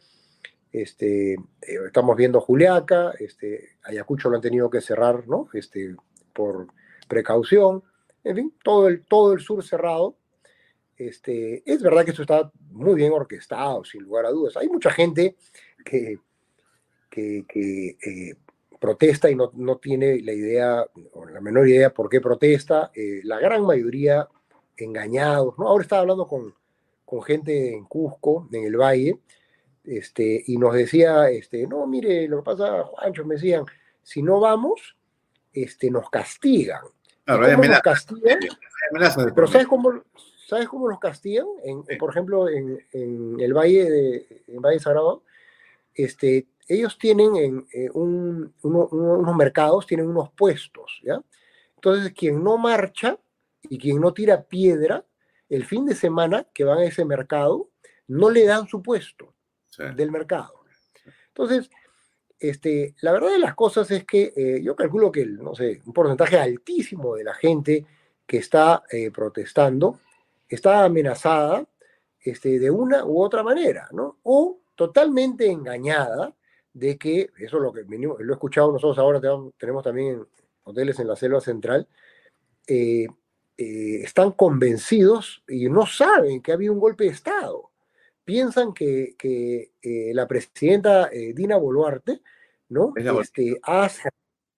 [0.71, 1.39] este, eh,
[1.85, 5.49] estamos viendo Juliaca, este, Ayacucho lo han tenido que cerrar, ¿no?
[5.53, 5.95] Este,
[6.33, 6.67] por
[7.07, 7.83] precaución,
[8.23, 10.15] en fin, todo el, todo el sur cerrado.
[10.95, 14.55] Este, es verdad que esto está muy bien orquestado, sin lugar a dudas.
[14.55, 15.35] Hay mucha gente
[15.83, 16.19] que,
[17.09, 18.35] que, eh,
[18.79, 22.91] protesta y no, no, tiene la idea, o la menor idea por qué protesta.
[22.95, 24.27] Eh, la gran mayoría
[24.83, 25.67] engañados, ¿no?
[25.67, 26.53] Ahora estaba hablando con,
[27.05, 29.19] con gente en Cusco, en el Valle,
[29.83, 33.65] este, y nos decía, este, no, mire, lo que pasa, Juancho, me decían,
[34.03, 34.95] si no vamos,
[35.53, 36.83] este, nos castigan.
[37.25, 38.39] ¿Cómo nos castigan?
[39.35, 40.03] Pero ¿sabes cómo,
[40.47, 41.47] ¿sabes cómo los castigan?
[41.63, 45.23] En, Por ejemplo, en, en, el Valle de en Valle Sagrado,
[45.93, 51.21] este, ellos tienen en, eh, un, unos mercados, tienen unos puestos, ¿ya?
[51.75, 53.17] Entonces, quien no marcha,
[53.63, 55.05] y quien no tira piedra,
[55.49, 57.69] el fin de semana que van a ese mercado,
[58.07, 59.33] no le dan su puesto
[59.95, 60.61] del mercado.
[61.27, 61.69] Entonces,
[62.39, 65.93] este, la verdad de las cosas es que eh, yo calculo que, no sé, un
[65.93, 67.85] porcentaje altísimo de la gente
[68.25, 69.99] que está eh, protestando
[70.47, 71.65] está amenazada
[72.19, 74.19] este, de una u otra manera, ¿no?
[74.23, 76.35] O totalmente engañada
[76.73, 79.21] de que, eso es lo que lo he escuchado nosotros ahora,
[79.57, 80.25] tenemos, también
[80.63, 81.87] hoteles en la selva central,
[82.67, 83.07] eh,
[83.63, 87.69] eh, están convencidos y no saben que ha habido un golpe de Estado.
[88.23, 92.21] Piensan que, eh, la presidenta eh, Dina Boluarte
[92.69, 92.91] ¿no?
[92.95, 93.87] Este, ha,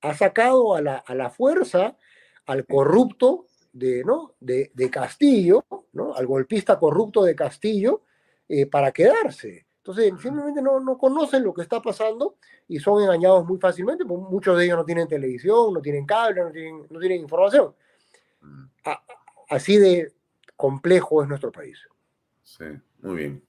[0.01, 1.97] ha, sacado a la, a la, fuerza
[2.45, 4.35] al corrupto de, ¿no?
[4.39, 6.13] de, de Castillo, ¿no?
[6.13, 8.03] al golpista corrupto de Castillo,
[8.71, 9.65] para quedarse.
[9.77, 12.38] Entonces, simplemente no, no, conocen lo que está pasando
[12.69, 16.41] y son engañados muy fácilmente, porque muchos de ellos no tienen televisión, no tienen cable,
[16.41, 17.73] no tienen, no tienen información
[19.49, 20.14] así de
[20.56, 21.80] complejo es nuestro país.
[22.41, 22.65] Sí,
[23.02, 23.44] muy bien.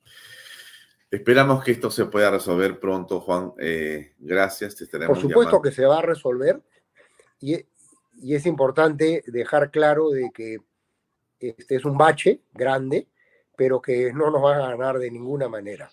[1.10, 3.52] Esperamos que esto se pueda resolver pronto, Juan.
[3.58, 6.60] Eh, gracias, te estaremos Por supuesto que se va a resolver
[7.40, 7.54] y,
[8.14, 10.58] y, es importante dejar claro de que
[11.38, 13.06] este es un bache grande,
[13.56, 15.88] pero que no nos va a ganar de ninguna manera.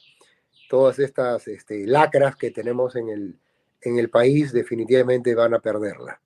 [0.69, 3.40] Todas estas este, lacras que tenemos en el,
[3.82, 6.19] en el país definitivamente van a perderla.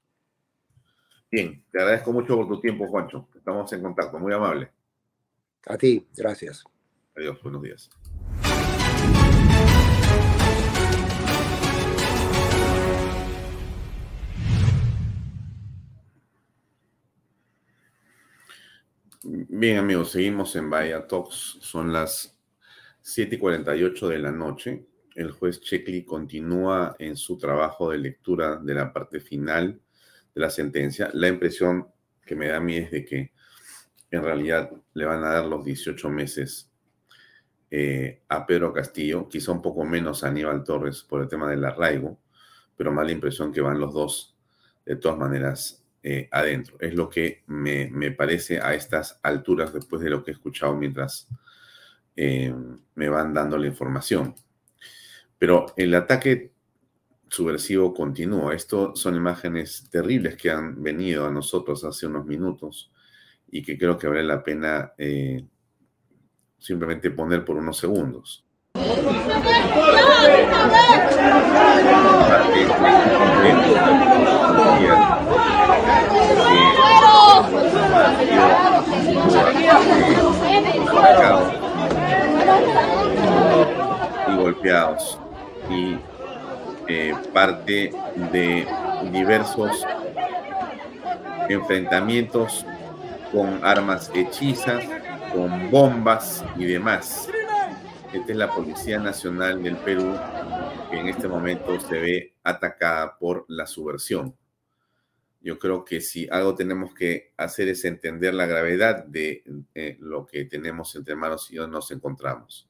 [1.35, 3.27] Bien, te agradezco mucho por tu tiempo, Juancho.
[3.35, 4.71] Estamos en contacto, muy amable.
[5.65, 6.63] A ti, gracias.
[7.13, 7.89] Adiós, buenos días.
[19.21, 21.57] Bien, amigos, seguimos en Bahía Talks.
[21.59, 22.39] Son las
[23.01, 24.85] 7 y 48 de la noche.
[25.13, 29.81] El juez Checkley continúa en su trabajo de lectura de la parte final
[30.35, 31.09] de la sentencia.
[31.13, 31.87] La impresión
[32.25, 33.31] que me da a mí es de que
[34.11, 36.69] en realidad le van a dar los 18 meses
[37.71, 41.65] eh, a Pedro Castillo, quizá un poco menos a Aníbal Torres por el tema del
[41.65, 42.19] arraigo,
[42.75, 44.37] pero más la impresión que van los dos
[44.85, 46.77] de todas maneras eh, adentro.
[46.79, 51.27] Es lo que me, parece a estas alturas después de lo que he escuchado mientras
[52.15, 52.53] eh,
[52.93, 54.35] me van dando la información.
[55.37, 56.54] Pero el ataque
[57.29, 58.53] subversivo continúa.
[58.53, 62.91] Esto son imágenes terribles que han venido a nosotros hace unos minutos
[63.49, 65.45] y que creo que vale la pena eh,
[66.57, 68.43] simplemente poner por unos segundos.
[84.27, 85.19] Y golpeados.
[85.69, 85.97] Y
[86.87, 87.91] eh, parte
[88.31, 88.67] de
[89.11, 89.83] diversos
[91.49, 92.65] enfrentamientos
[93.31, 94.83] con armas hechizas,
[95.33, 97.27] con bombas y demás.
[98.13, 100.15] Esta es la Policía Nacional del Perú
[100.89, 104.35] que en este momento se ve atacada por la subversión.
[105.41, 109.43] Yo creo que si algo tenemos que hacer es entender la gravedad de
[109.73, 112.69] eh, lo que tenemos entre manos y nos encontramos.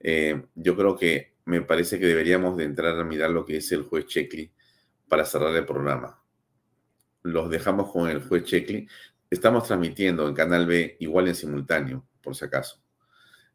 [0.00, 3.74] Eh, yo creo que me parece que deberíamos de entrar a mirar lo que dice
[3.74, 4.52] el juez Checkley
[5.08, 6.22] para cerrar el programa.
[7.22, 8.86] los dejamos con el juez Checli.
[9.30, 12.82] Estamos transmitiendo en Canal B igual en simultáneo, por si acaso.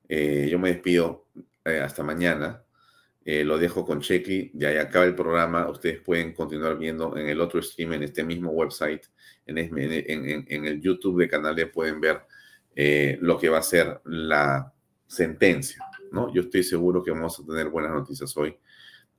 [0.10, 1.28] Eh, yo me despido
[1.66, 2.64] eh, hasta mañana.
[3.24, 5.70] Eh, lo dejo con Checli, ya ahí acaba el programa.
[5.70, 9.06] Ustedes pueden continuar viendo en el otro stream, en este mismo website,
[9.46, 12.22] en, en el YouTube de Canal B, pueden ver
[13.22, 14.74] lo que va a ser la
[15.08, 15.86] sentencia.
[16.14, 16.32] ¿No?
[16.32, 18.56] Yo estoy seguro que vamos a tener buenas noticias hoy,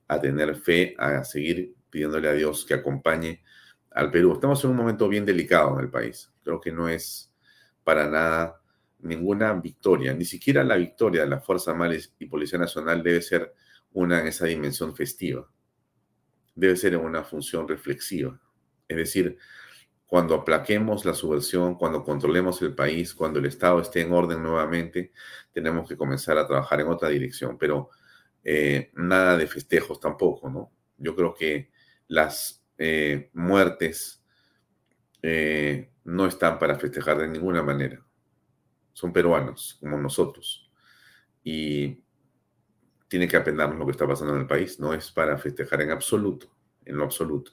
[0.09, 3.43] a tener fe, a seguir pidiéndole a Dios que acompañe
[3.91, 4.33] al Perú.
[4.35, 6.33] Estamos en un momento bien delicado en el país.
[6.43, 7.33] Creo que no es
[7.83, 8.61] para nada
[9.01, 13.53] ninguna victoria, ni siquiera la victoria de la Fuerza Armada y Policía Nacional debe ser
[13.93, 15.49] una en esa dimensión festiva.
[16.55, 18.41] Debe ser una función reflexiva.
[18.89, 19.37] Es decir,
[20.15, 25.11] cuando aplaquemos la subversión, cuando controlemos el país, cuando el Estado esté en orden nuevamente,
[25.51, 27.59] tenemos que comenzar a trabajar en otra dirección.
[27.59, 27.91] Pero
[28.45, 30.71] eh, nada de festejos tampoco, ¿no?
[30.99, 31.73] Yo creo que
[32.07, 34.23] las eh, muertes
[35.21, 38.01] eh, no están para festejar de ninguna manera.
[38.93, 40.71] Son peruanos, como nosotros.
[41.43, 42.05] Y
[43.09, 44.79] tiene que apendarnos lo que está pasando en el país.
[44.79, 46.55] No es para festejar en absoluto,
[46.85, 47.51] en lo absoluto.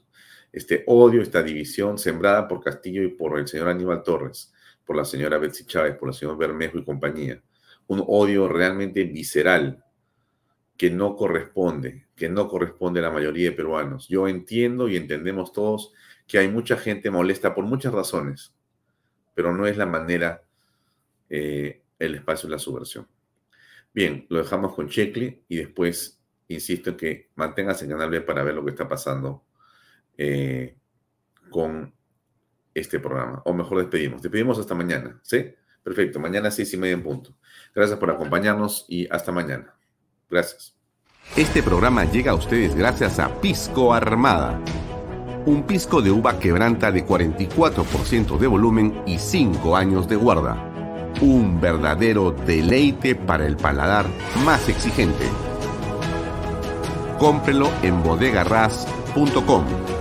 [0.51, 4.53] Este odio, esta división sembrada por Castillo y por el señor Aníbal Torres,
[4.85, 7.41] por la señora Betsy Chávez, por el señor Bermejo y compañía.
[7.87, 9.83] Un odio realmente visceral
[10.77, 14.07] que no corresponde, que no corresponde a la mayoría de peruanos.
[14.07, 15.93] Yo entiendo y entendemos todos
[16.27, 18.53] que hay mucha gente molesta por muchas razones,
[19.33, 20.43] pero no es la manera,
[21.29, 23.07] eh, el espacio de la subversión.
[23.93, 28.43] Bien, lo dejamos con Checli y después insisto en que manténgase en Canal B para
[28.43, 29.43] ver lo que está pasando
[30.23, 30.77] eh,
[31.49, 31.93] con
[32.75, 33.41] este programa.
[33.45, 34.21] O mejor despedimos.
[34.21, 35.53] Despedimos hasta mañana, ¿sí?
[35.83, 37.35] Perfecto, mañana seis y media en punto.
[37.73, 39.73] Gracias por acompañarnos y hasta mañana.
[40.29, 40.75] Gracias.
[41.35, 44.61] Este programa llega a ustedes gracias a Pisco Armada.
[45.47, 50.53] Un pisco de uva quebranta de 44% de volumen y 5 años de guarda.
[51.19, 54.05] Un verdadero deleite para el paladar
[54.45, 55.25] más exigente.
[57.17, 60.00] Cómprelo en bodegarras.com